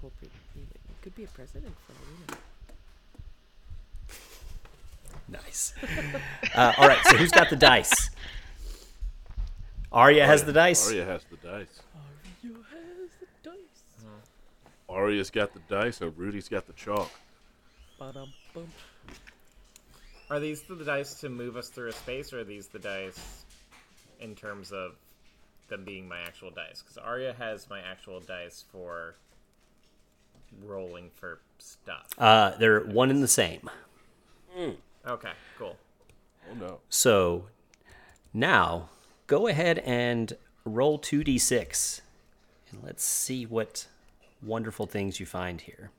corporate. 0.01 0.31
You 0.55 0.63
he 0.63 0.95
could 1.01 1.15
be 1.15 1.23
a 1.23 1.27
president 1.27 1.73
for 1.85 1.93
all 1.93 1.99
we 2.09 2.33
know. 2.33 2.39
Nice. 5.29 5.73
Uh, 6.53 6.73
all 6.77 6.87
right. 6.87 6.97
So 7.05 7.15
who's 7.15 7.31
got 7.31 7.49
the 7.49 7.55
dice? 7.55 8.09
Arya 9.91 10.25
has 10.25 10.43
the 10.43 10.51
dice. 10.51 10.85
Arya 10.89 11.05
has 11.05 11.23
the 11.29 11.37
dice. 11.37 11.81
Arya 12.43 12.55
has 12.57 13.11
the 13.19 13.49
dice. 13.49 13.51
Arya's 14.89 15.29
got 15.29 15.53
the 15.53 15.61
dice, 15.69 16.01
and 16.01 16.17
Rudy's 16.17 16.49
got 16.49 16.67
the 16.67 16.73
chalk. 16.73 17.09
Ba-dum-bum. 17.97 18.67
Are 20.29 20.39
these 20.39 20.61
the 20.63 20.75
dice 20.75 21.13
to 21.21 21.29
move 21.29 21.55
us 21.55 21.69
through 21.69 21.89
a 21.89 21.93
space, 21.93 22.33
or 22.33 22.41
are 22.41 22.43
these 22.43 22.67
the 22.67 22.79
dice 22.79 23.45
in 24.19 24.35
terms 24.35 24.73
of 24.73 24.95
them 25.69 25.85
being 25.85 26.07
my 26.07 26.19
actual 26.19 26.51
dice? 26.51 26.81
Because 26.81 26.97
Arya 26.97 27.33
has 27.33 27.69
my 27.69 27.79
actual 27.79 28.19
dice 28.19 28.65
for 28.71 29.15
rolling 30.65 31.09
for 31.13 31.39
stuff. 31.57 32.07
Uh, 32.17 32.51
they're 32.57 32.81
one 32.81 33.09
and 33.09 33.23
the 33.23 33.27
same. 33.27 33.69
Okay, 35.07 35.31
cool. 35.57 35.77
Oh 36.49 36.53
no. 36.53 36.79
So 36.89 37.45
now 38.33 38.89
go 39.27 39.47
ahead 39.47 39.79
and 39.79 40.33
roll 40.65 40.99
2d6 40.99 42.01
and 42.71 42.83
let's 42.83 43.03
see 43.03 43.45
what 43.45 43.87
wonderful 44.41 44.85
things 44.85 45.19
you 45.19 45.25
find 45.25 45.61
here. 45.61 45.91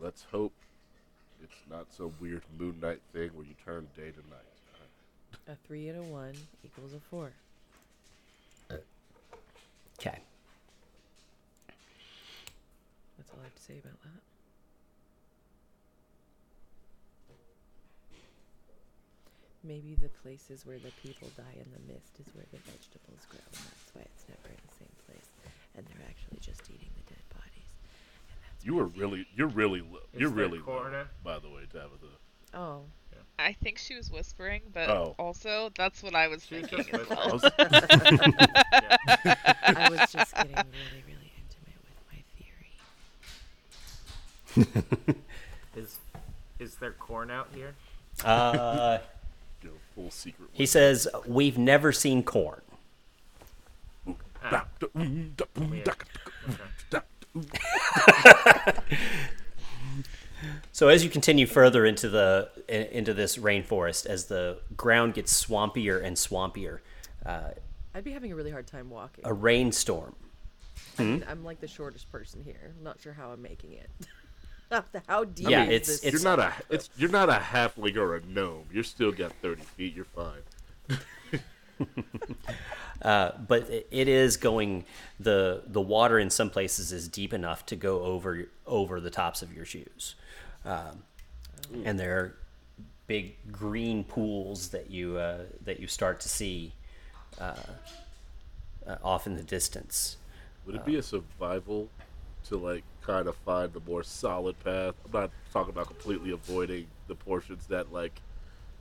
Let's 0.00 0.26
hope 0.32 0.52
it's 1.42 1.54
not 1.70 1.86
some 1.92 2.12
weird 2.20 2.42
Moon 2.58 2.78
Knight 2.80 3.00
thing 3.12 3.30
where 3.34 3.46
you 3.46 3.54
turn 3.64 3.86
day 3.96 4.10
to 4.10 4.18
night. 4.30 4.38
A 5.48 5.56
three 5.66 5.88
and 5.88 5.98
a 5.98 6.02
one 6.02 6.34
equals 6.64 6.92
a 6.94 7.00
four. 7.10 7.32
Okay. 9.98 10.18
That's 13.18 13.21
all 13.32 13.40
I 13.40 13.44
have 13.44 13.54
to 13.54 13.62
say 13.62 13.78
about 13.78 14.00
that. 14.02 14.20
Maybe 19.64 19.94
the 19.94 20.08
places 20.08 20.66
where 20.66 20.78
the 20.78 20.90
people 21.02 21.30
die 21.36 21.54
in 21.54 21.70
the 21.72 21.92
mist 21.92 22.18
is 22.18 22.26
where 22.34 22.44
the 22.50 22.58
vegetables 22.58 23.26
grow, 23.30 23.38
and 23.46 23.64
that's 23.66 23.94
why 23.94 24.02
it's 24.02 24.24
never 24.28 24.48
in 24.48 24.56
the 24.66 24.74
same 24.78 24.90
place. 25.06 25.28
And 25.76 25.86
they're 25.86 26.06
actually 26.08 26.38
just 26.40 26.68
eating 26.68 26.90
the 26.96 27.02
dead 27.14 27.22
bodies. 27.30 27.70
And 28.28 28.36
that's 28.42 28.64
You 28.64 28.74
were 28.74 28.86
really, 28.86 29.24
you're 29.36 29.46
really, 29.46 29.80
low. 29.80 30.00
you're 30.16 30.30
there 30.30 30.30
really 30.30 30.58
low, 30.58 30.64
corner? 30.64 31.06
by 31.22 31.38
the 31.38 31.48
way, 31.48 31.62
Tabitha. 31.72 32.06
oh, 32.54 32.82
I 33.38 33.52
think 33.54 33.78
she 33.78 33.94
was 33.96 34.10
whispering, 34.10 34.62
but 34.72 34.88
Oh. 34.90 35.14
also 35.18 35.70
that's 35.76 36.02
what 36.02 36.14
I 36.14 36.28
was 36.28 36.44
She 36.44 36.56
was 36.56 36.66
thinking 36.68 36.92
just 36.92 36.94
as 36.94 37.10
I 37.10 37.14
well. 37.14 37.32
was- 37.32 37.44
I 39.64 39.90
was 39.90 40.12
just 40.12 40.34
getting 40.34 40.64
really, 40.72 41.02
really 41.06 41.32
intimate 41.38 41.78
with 41.82 41.96
my 42.10 42.22
theory. 42.36 42.76
Is 45.76 45.98
is 46.58 46.74
there 46.76 46.92
corn 46.92 47.30
out 47.30 47.48
here? 47.54 47.74
Uh, 48.24 48.98
you 49.62 49.70
full 49.94 50.10
secret. 50.10 50.48
he 50.52 50.66
says, 50.66 51.08
We've 51.26 51.58
never 51.58 51.92
seen 51.92 52.22
corn. 52.22 52.60
Ah, 54.44 54.66
So 60.72 60.88
as 60.88 61.04
you 61.04 61.10
continue 61.10 61.46
further 61.46 61.86
into 61.86 62.08
the 62.08 62.50
i- 62.68 62.72
into 62.72 63.14
this 63.14 63.36
rainforest, 63.38 64.06
as 64.06 64.26
the 64.26 64.58
ground 64.76 65.14
gets 65.14 65.44
swampier 65.44 66.02
and 66.02 66.16
swampier, 66.16 66.80
I'd 67.24 68.04
be 68.04 68.12
having 68.12 68.32
a 68.32 68.36
really 68.36 68.50
hard 68.50 68.66
time 68.66 68.90
walking. 68.90 69.24
a 69.24 69.32
rainstorm. 69.32 70.14
And 70.98 71.24
I'm 71.28 71.44
like 71.44 71.60
the 71.60 71.68
shortest 71.68 72.10
person 72.10 72.42
here. 72.44 72.72
I'm 72.76 72.82
not 72.84 73.00
sure 73.00 73.12
how 73.12 73.30
I'm 73.30 73.42
making 73.42 73.72
it. 73.72 73.88
how 75.08 75.24
deep 75.24 75.48
Yeah, 75.48 75.64
is 75.64 75.70
it's- 75.88 75.98
it's- 76.04 76.12
You're 76.12 76.36
not 76.36 76.38
a, 76.38 76.52
it's 76.70 76.90
you're 76.96 77.10
not 77.10 77.28
a 77.28 77.34
halfling 77.34 77.96
or 77.96 78.16
a 78.16 78.20
gnome. 78.24 78.64
You're 78.72 78.84
still 78.84 79.12
got 79.12 79.32
30 79.42 79.62
feet. 79.62 79.94
You're 79.94 80.04
fine. 80.04 80.42
but 83.02 83.68
it- 83.70 83.88
it 83.90 84.08
is 84.08 84.36
going 84.36 84.84
the 85.18 85.62
the 85.66 85.80
water 85.80 86.18
in 86.18 86.30
some 86.30 86.50
places 86.50 86.92
is 86.92 87.08
deep 87.08 87.32
enough 87.32 87.66
to 87.66 87.76
go 87.76 88.02
over 88.02 88.46
over 88.66 89.00
the 89.00 89.10
tops 89.10 89.42
of 89.42 89.52
your 89.52 89.64
shoes, 89.64 90.14
um, 90.64 91.02
and 91.84 91.98
there 91.98 92.18
are 92.18 92.36
big 93.06 93.34
green 93.50 94.04
pools 94.04 94.68
that 94.68 94.90
you 94.90 95.16
uh, 95.18 95.44
that 95.64 95.80
you 95.80 95.86
start 95.86 96.20
to 96.20 96.28
see 96.28 96.72
uh, 97.40 97.54
uh, 98.86 98.96
off 99.02 99.26
in 99.26 99.34
the 99.36 99.42
distance. 99.42 100.16
Would 100.66 100.76
it 100.76 100.84
be 100.84 100.96
a 100.96 101.02
survival 101.02 101.88
to 102.44 102.56
like 102.56 102.84
kind 103.06 103.26
of 103.28 103.36
find 103.36 103.72
the 103.72 103.80
more 103.80 104.02
solid 104.02 104.58
path? 104.64 104.94
I'm 105.04 105.12
not 105.12 105.30
talking 105.52 105.70
about 105.70 105.86
completely 105.86 106.30
avoiding 106.30 106.86
the 107.08 107.14
portions 107.14 107.66
that 107.66 107.92
like 107.92 108.20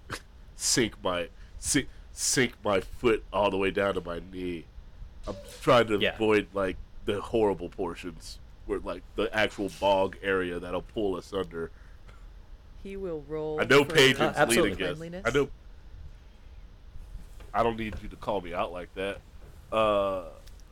sink 0.55 0.93
my 1.03 1.27
sink 1.59 1.87
sink 2.13 2.53
my 2.63 2.79
foot 2.81 3.23
all 3.31 3.49
the 3.51 3.57
way 3.57 3.71
down 3.71 3.93
to 3.95 4.01
my 4.01 4.21
knee. 4.31 4.65
I'm 5.27 5.35
trying 5.61 5.87
to 5.87 5.99
Yeah. 5.99 6.15
avoid 6.15 6.47
like 6.53 6.77
the 7.05 7.19
horrible 7.21 7.69
portions 7.69 8.39
where 8.65 8.79
like 8.79 9.01
the 9.15 9.33
actual 9.35 9.69
bog 9.79 10.17
area 10.21 10.59
that'll 10.59 10.81
pull 10.83 11.15
us 11.15 11.33
under. 11.33 11.71
he 12.83 12.97
will 12.97 13.23
roll. 13.27 13.61
I 13.61 13.65
know 13.65 13.83
for 13.83 13.93
Uh, 13.93 13.95
leading 13.99 14.21
us. 14.23 14.37
I 15.25 15.29
know. 15.31 15.49
I 17.53 17.63
don't 17.63 17.77
need 17.77 17.95
you 18.01 18.07
to 18.09 18.15
call 18.15 18.41
me 18.41 18.53
out 18.53 18.71
like 18.71 18.93
that. 18.95 19.19
Uh, 19.71 20.23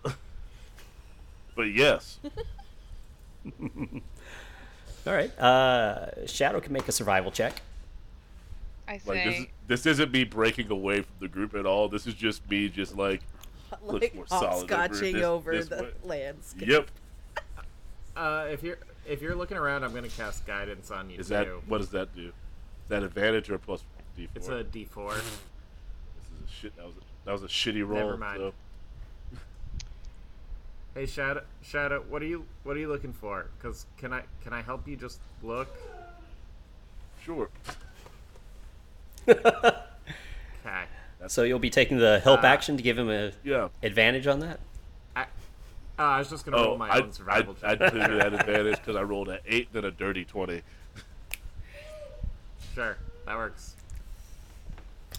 but 1.55 1.63
yes, 1.63 2.19
All 5.07 5.13
right, 5.13 5.37
uh, 5.39 6.25
Shadow 6.27 6.59
can 6.59 6.73
make 6.73 6.87
a 6.87 6.91
survival 6.91 7.31
check. 7.31 7.61
I 8.87 8.99
like 9.05 9.23
this, 9.23 9.39
is, 9.39 9.45
this 9.67 9.85
isn't 9.85 10.11
me 10.11 10.23
breaking 10.23 10.69
away 10.71 11.01
from 11.01 11.13
the 11.19 11.27
group 11.27 11.53
at 11.55 11.65
all. 11.65 11.89
This 11.89 12.07
is 12.07 12.13
just 12.15 12.47
me, 12.49 12.69
just 12.69 12.95
like 12.97 13.21
looks 13.83 14.01
like 14.03 14.15
more 14.15 14.27
solid 14.27 14.63
over 14.71 14.75
hopscotching 14.75 15.13
this- 15.13 15.23
over 15.23 15.55
this 15.55 15.67
the 15.69 15.83
way. 15.83 15.91
landscape. 16.03 16.67
Yep. 16.67 16.87
Uh, 18.17 18.47
if 18.51 18.61
you're 18.63 18.79
if 19.07 19.21
you're 19.21 19.35
looking 19.35 19.55
around, 19.55 19.85
I'm 19.85 19.93
gonna 19.93 20.09
cast 20.09 20.45
guidance 20.45 20.91
on 20.91 21.09
you 21.09 21.19
Is 21.19 21.27
too. 21.27 21.35
that 21.35 21.47
what 21.69 21.77
does 21.77 21.89
that 21.91 22.13
do? 22.13 22.25
Is 22.25 22.33
that 22.89 23.01
advantage 23.01 23.49
or 23.49 23.57
plus 23.57 23.81
D4? 24.17 24.27
It's 24.35 24.47
a 24.49 24.63
D4. 24.65 25.13
This 25.13 25.23
is 25.23 25.31
a 26.45 26.51
shit. 26.51 26.75
That 26.75 26.85
was 26.87 26.95
a, 26.95 27.01
that 27.25 27.31
was 27.31 27.43
a 27.43 27.47
shitty 27.47 27.87
roll. 27.87 27.99
Never 27.99 28.17
mind. 28.17 28.39
so- 28.39 28.53
Hey 30.93 31.05
Shadow, 31.05 31.43
Shadow, 31.61 32.03
what 32.09 32.21
are 32.21 32.25
you 32.25 32.45
what 32.63 32.75
are 32.75 32.79
you 32.79 32.87
looking 32.87 33.13
for? 33.13 33.47
Cause 33.61 33.85
can 33.97 34.11
I 34.11 34.23
can 34.43 34.53
I 34.53 34.61
help 34.61 34.87
you 34.87 34.95
just 34.95 35.19
look? 35.43 35.67
Sure. 37.23 37.49
Okay. 40.65 40.83
So 41.27 41.43
you'll 41.43 41.57
be 41.59 41.69
taking 41.69 41.97
the 41.97 42.19
help 42.19 42.43
Uh, 42.43 42.47
action 42.47 42.75
to 42.75 42.83
give 42.83 42.97
him 42.97 43.09
a 43.09 43.31
Yeah. 43.43 43.69
advantage 43.81 44.27
on 44.27 44.39
that. 44.41 44.59
I, 45.15 45.21
uh, 45.23 45.25
I 45.97 46.19
was 46.19 46.29
just 46.29 46.43
gonna 46.45 46.57
roll 46.57 46.73
Oh, 46.73 46.77
my 46.77 46.89
I, 46.89 46.99
own 46.99 47.11
survival 47.13 47.55
I, 47.63 47.71
I 47.71 47.75
check. 47.75 47.91
took 47.93 47.93
that 47.93 48.33
advantage 48.33 48.77
because 48.77 48.95
I 48.97 49.03
rolled 49.03 49.29
an 49.29 49.39
eight, 49.45 49.71
then 49.71 49.85
a 49.85 49.91
dirty 49.91 50.25
twenty. 50.25 50.61
Sure, 52.75 52.97
that 53.25 53.35
works. 53.37 53.75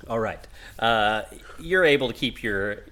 All 0.09 0.19
right. 0.21 0.47
Uh, 0.79 1.23
you're 1.59 1.85
able 1.85 2.09
to 2.09 2.15
keep 2.15 2.43
your, 2.43 2.85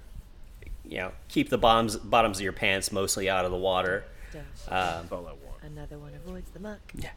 you 0.88 0.98
know, 0.98 1.12
keep 1.28 1.48
the 1.50 1.58
bombs, 1.58 1.96
bottoms 1.96 2.38
of 2.38 2.42
your 2.42 2.52
pants 2.52 2.90
mostly 2.92 3.28
out 3.28 3.44
of 3.44 3.50
the 3.50 3.56
water. 3.56 4.04
Dash. 4.32 4.42
Um, 4.68 5.02
That's 5.02 5.12
all 5.12 5.26
I 5.26 5.32
want. 5.32 5.62
Another 5.62 5.98
one 5.98 6.12
avoids 6.14 6.50
the 6.50 6.60
muck. 6.60 6.80
yeah. 6.94 7.10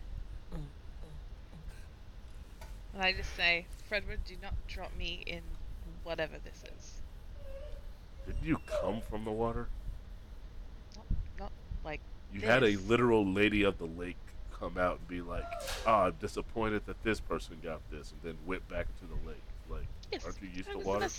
Mm, 0.54 0.58
mm, 0.58 0.60
mm, 0.60 0.64
and 2.94 3.02
I 3.04 3.14
just 3.14 3.36
say, 3.36 3.66
Fredward, 3.90 4.20
do 4.26 4.36
not 4.42 4.54
drop 4.68 4.92
me 4.98 5.24
in 5.26 5.42
whatever 6.04 6.34
this 6.44 6.64
is. 6.78 6.94
Didn't 8.28 8.44
you 8.46 8.58
come 8.66 9.02
from 9.10 9.26
the 9.26 9.32
water? 9.32 9.68
Not, 10.96 11.06
not 11.40 11.52
like 11.84 12.00
You 12.34 12.42
had 12.42 12.64
a 12.64 12.72
this. 12.76 12.88
literal 12.88 13.26
lady 13.26 13.64
of 13.64 13.78
the 13.78 13.86
lake 13.86 14.18
come 14.58 14.78
out 14.78 15.00
and 15.00 15.08
be 15.08 15.22
like, 15.22 15.44
"Oh, 15.88 15.92
I'm 15.94 16.14
disappointed 16.20 16.86
that 16.86 17.02
this 17.04 17.20
person 17.20 17.58
got 17.64 17.82
this," 17.90 18.12
and 18.12 18.20
then 18.24 18.38
went 18.46 18.68
back 18.70 18.86
into 19.02 19.12
the 19.14 19.28
lake. 19.28 19.42
Like, 19.70 19.88
Yes, 20.12 20.24
aren't 20.26 20.42
you 20.42 20.50
used 20.56 20.70
I 20.70 20.74
to 20.74 20.78
was 20.78 20.86
water? 20.86 21.06
in 21.06 21.06
a 21.06 21.10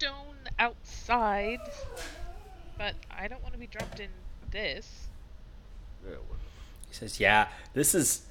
stone 0.00 0.48
outside, 0.58 1.60
but 2.78 2.94
I 3.10 3.28
don't 3.28 3.42
want 3.42 3.52
to 3.52 3.60
be 3.60 3.66
dropped 3.66 4.00
in 4.00 4.08
this. 4.50 5.08
Yeah. 6.04 6.16
He 6.88 6.94
says, 6.94 7.20
"Yeah, 7.20 7.48
this 7.74 7.94
is, 7.94 8.22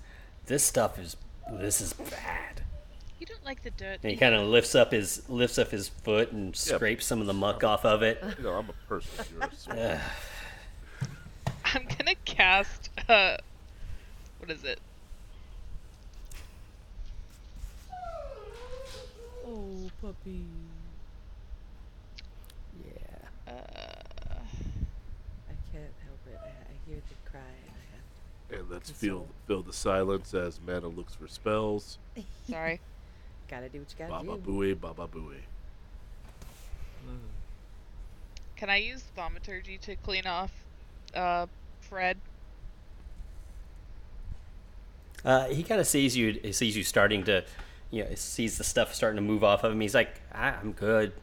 this 0.48 0.64
stuff 0.64 0.98
is, 0.98 1.16
this 1.52 1.80
is 1.80 1.94
bad." 1.94 2.64
You 3.20 3.26
don't 3.26 3.44
like 3.46 3.64
the 3.64 3.70
dirt. 3.72 4.00
And 4.02 4.12
he 4.12 4.18
kind 4.18 4.34
of 4.34 4.48
lifts 4.48 4.74
up 4.76 4.92
his 4.92 5.30
lifts 5.30 5.60
up 5.60 5.70
his 5.70 5.90
foot 5.90 6.32
and 6.32 6.56
scrapes 6.56 7.06
some 7.06 7.22
of 7.22 7.28
the 7.28 7.34
muck 7.34 7.64
off 7.64 7.86
of 7.86 8.02
it. 8.02 8.24
You 8.38 8.46
know, 8.46 8.54
I'm 8.54 8.70
a 8.70 8.88
person. 8.88 9.26
You're 9.34 9.44
a 9.44 9.56
sword. 9.56 10.00
I'm 11.66 11.86
gonna 11.98 12.16
cast. 12.26 12.90
Uh, 13.08 13.38
what 14.40 14.50
is 14.50 14.64
it? 14.64 14.80
Oh, 19.46 19.90
puppy. 20.02 20.46
Yeah. 22.86 23.52
Uh, 23.52 24.42
I 25.50 25.56
can't 25.72 25.94
help 26.06 26.20
it. 26.28 26.40
I, 26.42 26.48
I 26.48 26.76
hear 26.90 27.02
the 27.08 27.30
cry 27.30 27.40
and 27.42 27.76
I 27.76 28.56
have 28.56 28.62
and 28.62 28.72
let's 28.72 28.90
It's 28.90 29.00
feel 29.00 29.28
feel 29.48 29.62
the 29.62 29.74
silence 29.74 30.34
as 30.34 30.60
Mana 30.66 30.88
looks 30.88 31.16
for 31.16 31.28
spells. 31.28 31.98
sorry. 32.50 32.80
Gotta 33.48 33.70
do 33.70 33.80
what 33.80 33.88
you 33.92 34.06
gotta 34.08 34.24
do. 34.24 34.30
Baba 34.30 34.42
do. 34.42 34.52
booey, 34.52 34.80
baba 34.80 35.08
booey. 35.08 35.42
Can 38.56 38.70
I 38.70 38.76
use 38.78 39.04
thaumaturgy 39.16 39.78
to 39.78 39.96
clean 39.96 40.26
off 40.28 40.52
uh, 41.16 41.46
Fred? 41.80 42.18
Uh, 45.24 45.48
he 45.48 45.64
kind 45.64 45.80
of 45.80 45.88
sees 45.88 46.16
you. 46.16 46.40
He 46.44 46.52
sees 46.52 46.76
you 46.76 46.84
starting 46.84 47.24
to, 47.24 47.46
you 47.90 48.04
know, 48.04 48.10
sees 48.16 48.58
the 48.58 48.64
stuff 48.66 48.94
starting 48.94 49.16
to 49.16 49.22
move 49.22 49.44
off 49.44 49.64
of 49.64 49.72
him. 49.72 49.80
He's 49.80 49.96
like, 49.96 50.22
ah, 50.34 50.58
"I'm 50.62 50.74
good. 50.74 51.14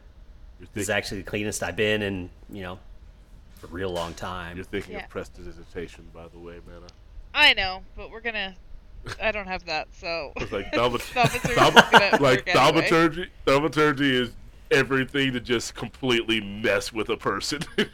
You're, 0.59 0.67
This 0.73 0.83
is 0.85 0.89
actually 0.89 1.19
the 1.19 1.29
cleanest 1.29 1.61
I've 1.61 1.75
been 1.75 2.01
in, 2.01 2.29
you 2.49 2.63
know, 2.63 2.79
a 3.63 3.67
real 3.67 3.89
long 3.89 4.13
time." 4.13 4.55
you're 4.57 4.65
thinking 4.65 4.93
Yeah. 4.93 5.03
of 5.03 5.09
prestidigitation, 5.09 6.07
by 6.13 6.27
the 6.27 6.39
way, 6.39 6.59
man. 6.67 6.81
I 7.33 7.53
know, 7.53 7.83
but 7.95 8.09
we're 8.11 8.21
gonna. 8.21 8.55
I 9.21 9.31
don't 9.31 9.47
have 9.47 9.65
that, 9.65 9.87
so. 9.93 10.33
It's 10.37 10.51
like 10.51 10.71
Thaumaturgy 10.71 11.13
thaumat- 11.55 12.19
like 12.19 12.21
work 12.21 12.47
anyway. 12.47 12.53
thaumaturgy. 12.89 13.29
Thaumaturgy 13.45 14.11
is 14.21 14.31
everything 14.71 15.31
to 15.33 15.39
just 15.39 15.75
completely 15.75 16.41
mess 16.41 16.91
with 16.91 17.09
a 17.09 17.17
person. 17.17 17.61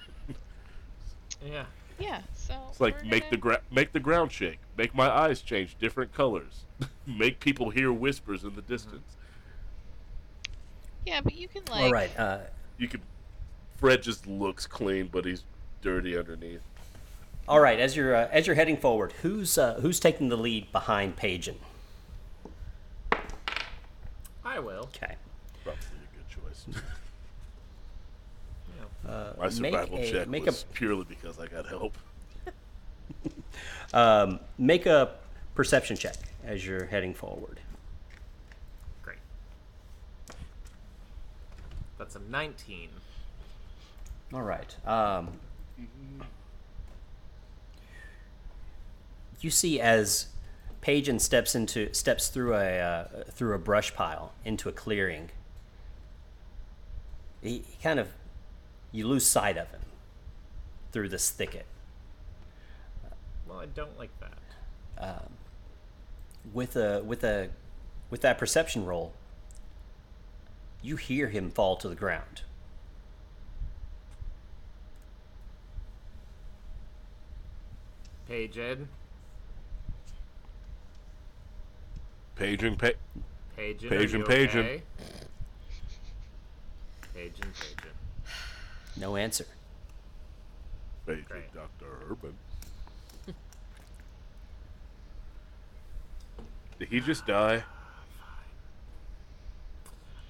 Yeah. 1.46 1.66
Yeah, 2.00 2.22
so. 2.34 2.56
It's 2.70 2.80
like 2.82 2.96
we're 3.04 3.10
make 3.10 3.30
the 3.30 3.38
gonna- 3.38 3.58
gra- 3.58 3.62
make 3.72 3.92
the 3.92 4.00
ground 4.00 4.32
shake, 4.32 4.60
make 4.78 4.96
my 4.96 5.10
eyes 5.10 5.42
change 5.42 5.78
different 5.78 6.14
colors, 6.14 6.64
make 7.06 7.40
people 7.40 7.70
hear 7.70 7.92
whispers 7.92 8.44
in 8.44 8.56
the 8.56 8.62
distance. 8.62 9.18
Yeah, 11.06 11.22
but 11.22 11.36
you 11.36 11.48
can 11.50 11.64
like. 11.70 11.84
All 11.84 11.92
right. 11.92 12.18
Uh, 12.18 12.40
You 12.78 12.88
can. 12.88 13.02
Fred 13.76 14.02
just 14.02 14.26
looks 14.26 14.66
clean, 14.66 15.10
but 15.12 15.26
he's 15.26 15.44
dirty 15.84 16.18
underneath. 16.18 16.62
all 17.48 17.60
right. 17.60 17.80
As 17.80 17.96
you're 17.96 18.16
uh, 18.16 18.28
as 18.32 18.48
you're 18.48 18.56
heading 18.56 18.78
forward, 18.78 19.14
who's 19.22 19.58
uh, 19.58 19.76
who's 19.82 20.00
taking 20.00 20.30
the 20.30 20.38
lead 20.38 20.72
behind 20.72 21.16
Pagan? 21.18 21.58
I 24.46 24.60
will. 24.60 24.90
Okay. 24.96 25.16
Probably 25.64 25.82
a 25.82 26.16
good 26.16 26.30
choice. 26.30 26.82
Yeah. 29.06 29.12
Uh, 29.12 29.34
My 29.38 29.50
survival 29.50 29.98
make 29.98 30.08
a, 30.08 30.12
check 30.12 30.28
make 30.28 30.46
was 30.46 30.66
purely 30.74 31.04
because 31.04 31.38
I 31.40 31.48
got 31.48 31.68
help. 31.68 31.98
um, 33.94 34.40
make 34.58 34.86
a 34.86 35.12
perception 35.56 35.98
check 35.98 36.16
as 36.46 36.66
you're 36.66 36.86
heading 36.86 37.14
forward. 37.14 37.60
Great. 39.04 39.18
That's 41.98 42.16
a 42.16 42.20
19. 42.20 42.90
All 44.34 44.42
right. 44.42 44.76
Um, 44.88 45.30
you 49.44 49.50
see 49.50 49.80
as 49.80 50.28
Pagan 50.82 51.20
steps 51.20 51.56
into 51.56 51.94
steps 51.94 52.30
through 52.30 52.56
a 52.56 52.80
uh, 52.80 53.06
through 53.32 53.56
a 53.56 53.60
brush 53.60 53.94
pile 53.94 54.34
into 54.46 54.70
a 54.70 54.72
clearing. 54.72 55.30
He, 57.42 57.64
he 57.68 57.78
kind 57.82 58.00
of 58.00 58.10
you 58.92 59.08
lose 59.08 59.26
sight 59.26 59.58
of 59.58 59.70
him 59.72 59.82
through 60.92 61.10
this 61.10 61.30
thicket. 61.30 61.66
Well, 63.48 63.60
I 63.60 63.66
don't 63.66 63.98
like 63.98 64.12
that. 64.20 64.38
With 66.54 66.76
a 66.76 67.04
with 67.04 67.24
a 67.24 67.50
with 68.10 68.22
that 68.22 68.38
perception 68.38 68.86
roll, 68.86 69.14
you 70.82 70.96
hear 70.98 71.28
him 71.30 71.52
fall 71.52 71.76
to 71.78 71.90
the 71.90 71.96
ground. 71.96 72.44
Page 78.28 78.58
Ed. 78.58 78.88
Paging, 82.36 82.76
pa- 82.78 82.90
Pagan. 83.56 83.90
Pagan, 83.90 83.92
are 83.92 84.18
you 84.20 84.24
Pagan. 84.24 84.60
okay? 84.60 84.84
Pagan, 87.14 87.52
Pagan. 87.54 87.92
No 88.98 89.16
answer. 89.16 89.46
paging 91.06 91.26
Great. 91.28 91.54
Dr. 91.54 91.86
Urban. 92.10 92.34
Did 96.80 96.88
he 96.90 97.00
just 97.00 97.28
die? 97.28 97.64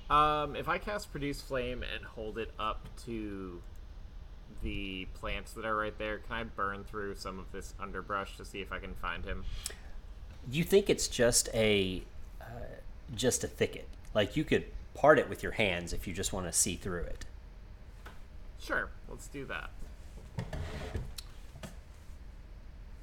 Um, 0.10 0.56
if 0.56 0.68
I 0.68 0.78
cast 0.78 1.10
Produce 1.12 1.42
Flame 1.42 1.84
and 1.96 2.04
hold 2.06 2.38
it 2.38 2.52
up 2.60 2.88
to 3.06 3.62
the 4.62 5.08
plants 5.16 5.54
that 5.54 5.66
are 5.66 5.76
right 5.76 5.98
there, 5.98 6.20
can 6.20 6.36
I 6.36 6.44
burn 6.44 6.84
through 6.84 7.16
some 7.16 7.40
of 7.40 7.52
this 7.52 7.74
underbrush 7.80 8.38
to 8.38 8.46
see 8.46 8.62
if 8.62 8.72
I 8.72 8.80
can 8.80 8.94
find 8.96 9.26
him? 9.26 9.44
you 10.52 10.64
think 10.64 10.90
it's 10.90 11.08
just 11.08 11.50
a 11.54 12.02
uh, 12.42 12.46
just 13.16 13.44
a 13.44 13.48
thicket. 13.48 13.88
Like 14.14 14.36
you 14.36 14.44
could 14.44 14.66
part 14.94 15.20
it 15.20 15.30
with 15.30 15.42
your 15.44 15.54
hands 15.54 15.94
if 15.94 16.08
you 16.08 16.14
just 16.14 16.34
want 16.34 16.46
to 16.48 16.54
see 16.54 16.76
through 16.76 17.04
it. 17.04 17.26
Sure, 18.60 18.90
let's 19.10 19.28
do 19.28 19.46
that. 19.46 19.70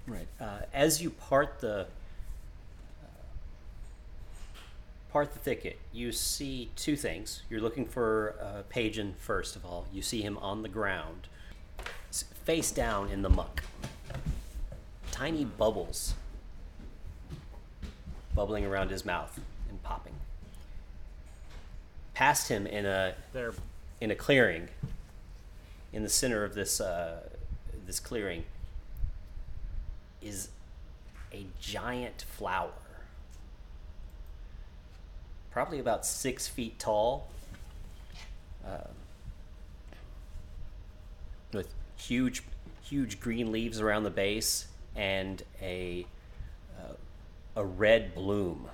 right 0.07 0.27
uh, 0.41 0.61
as 0.75 1.01
you 1.01 1.11
part 1.11 1.61
the 1.61 1.83
uh, 1.83 3.07
part 5.13 5.33
the 5.33 5.39
thicket 5.39 5.79
you 5.93 6.13
see 6.13 6.71
two 6.77 6.97
things. 6.97 7.43
You're 7.49 7.61
looking 7.61 7.87
for 7.87 8.35
uh, 8.41 8.63
first 9.19 9.57
of 9.57 9.65
all. 9.65 9.87
You 9.93 10.03
see 10.03 10.23
him 10.23 10.37
on 10.39 10.63
the 10.63 10.69
ground 10.69 11.29
face 12.45 12.71
down 12.71 13.09
in 13.11 13.23
the 13.23 13.31
muck. 13.31 13.63
Tiny 15.11 15.45
bubbles 15.45 16.15
bubbling 18.35 18.65
around 18.65 18.91
his 18.91 19.05
mouth 19.05 19.39
and 19.69 19.83
popping. 19.83 20.15
Past 22.15 22.49
him 22.49 22.67
in 22.67 22.87
a 22.87 23.15
There. 23.33 23.53
in 24.01 24.11
a 24.11 24.15
clearing 24.15 24.69
in 25.93 26.03
the 26.03 26.09
center 26.09 26.45
of 26.45 26.55
this 26.55 26.81
uh, 26.81 27.21
this 27.87 28.01
clearing 28.01 28.45
is 30.23 30.49
a 31.33 31.47
giant 31.61 32.23
flower. 32.23 32.73
Probably 35.51 35.79
about 35.79 36.07
six 36.07 36.47
feet 36.47 36.79
tall. 36.79 37.29
Uh, 38.67 38.89
with 41.53 41.73
huge 42.01 42.43
huge 42.83 43.21
green 43.21 43.53
leaves 43.53 43.81
around 43.81 44.03
the 44.03 44.11
base 44.11 44.67
and 44.97 45.43
a 45.63 46.07
uh, 46.79 46.95
a 47.57 47.65
red 47.65 48.15
bloom 48.15 48.69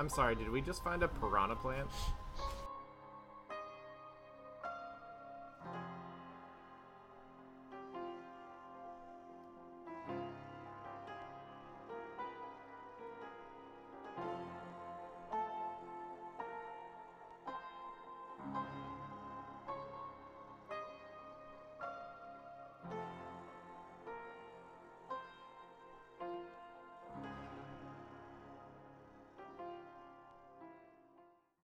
I'm 0.00 0.08
sorry, 0.08 0.34
did 0.34 0.48
we 0.48 0.62
just 0.62 0.82
find 0.82 1.02
a 1.02 1.08
piranha 1.08 1.56
plant? 1.56 1.86